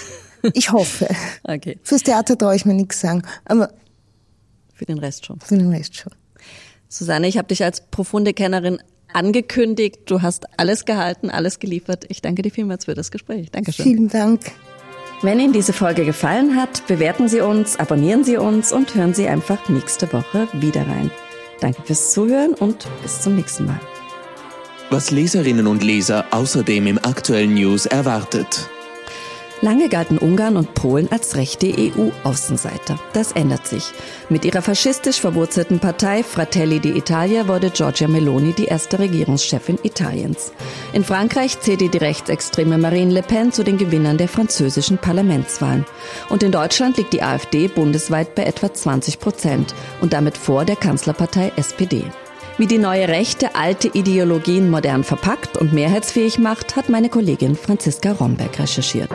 Ich 0.52 0.74
hoffe. 0.74 1.08
Okay. 1.46 1.80
Fürs 1.84 2.04
Theater 2.04 2.38
traue 2.38 2.54
ich 2.54 2.66
mir 2.66 2.74
nichts 2.74 3.00
sagen, 3.00 3.22
aber 3.46 3.70
für 4.74 4.84
den 4.84 4.98
Rest 4.98 5.26
schon. 5.26 5.40
Für 5.40 5.58
den 5.58 5.72
Rest 5.72 5.96
schon. 5.96 6.12
Susanne, 6.94 7.28
ich 7.28 7.38
habe 7.38 7.48
dich 7.48 7.64
als 7.64 7.82
profunde 7.82 8.34
Kennerin 8.34 8.78
angekündigt. 9.12 10.02
Du 10.06 10.22
hast 10.22 10.46
alles 10.58 10.86
gehalten, 10.86 11.30
alles 11.30 11.60
geliefert. 11.60 12.06
Ich 12.10 12.22
danke 12.22 12.44
dir 12.44 12.52
vielmals 12.52 12.86
für 12.86 12.94
das 12.94 13.10
Gespräch. 13.10 13.50
Dankeschön. 13.52 13.86
Vielen 13.86 14.10
Dank. 14.10 14.42
Wenn 15.24 15.40
Ihnen 15.40 15.54
diese 15.54 15.74
Folge 15.74 16.06
gefallen 16.06 16.56
hat, 16.56 16.86
bewerten 16.86 17.28
Sie 17.28 17.40
uns, 17.42 17.78
abonnieren 17.78 18.24
Sie 18.24 18.38
uns 18.38 18.72
und 18.72 18.94
hören 18.94 19.14
Sie 19.14 19.28
einfach 19.28 19.70
nächste 19.70 20.12
Woche 20.12 20.48
wieder 20.54 20.82
rein. 20.82 21.10
Danke 21.62 21.82
fürs 21.84 22.12
Zuhören 22.12 22.54
und 22.54 22.88
bis 23.02 23.22
zum 23.22 23.36
nächsten 23.36 23.66
Mal. 23.66 23.80
was 24.90 25.10
Leserinnen 25.10 25.66
und 25.66 25.82
Leser 25.82 26.26
außerdem 26.32 26.86
im 26.86 26.98
aktuellen 27.00 27.56
News 27.56 27.88
erwartet. 27.88 28.70
Lange 29.64 29.88
galten 29.88 30.18
Ungarn 30.18 30.58
und 30.58 30.74
Polen 30.74 31.10
als 31.10 31.38
rechte 31.38 31.68
EU-Außenseiter. 31.68 33.00
Das 33.14 33.32
ändert 33.32 33.66
sich. 33.66 33.94
Mit 34.28 34.44
ihrer 34.44 34.62
faschistisch 34.62 35.22
verwurzelten 35.22 35.80
Partei 35.80 36.22
Fratelli 36.22 36.80
d'Italia 36.80 37.48
wurde 37.48 37.70
Giorgia 37.70 38.10
Meloni 38.10 38.52
die 38.52 38.66
erste 38.66 39.00
Regierungschefin 39.00 39.80
Italiens. 39.84 40.52
In 40.92 41.06
Frankreich 41.06 41.62
zählte 41.62 41.88
die 41.88 41.98
rechtsextreme 41.98 42.78
Marine 42.78 43.14
Le 43.14 43.22
Pen 43.22 43.54
zu 43.54 43.64
den 43.64 43.78
Gewinnern 43.78 44.18
der 44.18 44.28
französischen 44.28 44.98
Parlamentswahlen. 44.98 45.86
Und 46.28 46.44
in 46.44 46.52
Deutschland 46.52 46.98
liegt 46.98 47.14
die 47.14 47.24
AfD 47.24 47.70
bundesweit 47.70 48.36
bei 48.36 48.44
etwa 48.44 48.74
20 48.74 49.22
Prozent 49.22 49.74
und 50.02 50.12
damit 50.12 50.36
vor 50.36 50.66
der 50.66 50.76
Kanzlerpartei 50.76 51.54
SPD. 51.56 52.04
Wie 52.58 52.68
die 52.68 52.78
neue 52.78 53.08
Rechte 53.08 53.56
alte 53.56 53.88
Ideologien 53.88 54.70
modern 54.70 55.04
verpackt 55.04 55.58
und 55.58 55.74
mehrheitsfähig 55.74 56.38
macht, 56.38 56.76
hat 56.76 56.88
meine 56.88 57.10
Kollegin 57.10 57.56
Franziska 57.56 58.12
Romberg 58.12 58.60
recherchiert. 58.60 59.10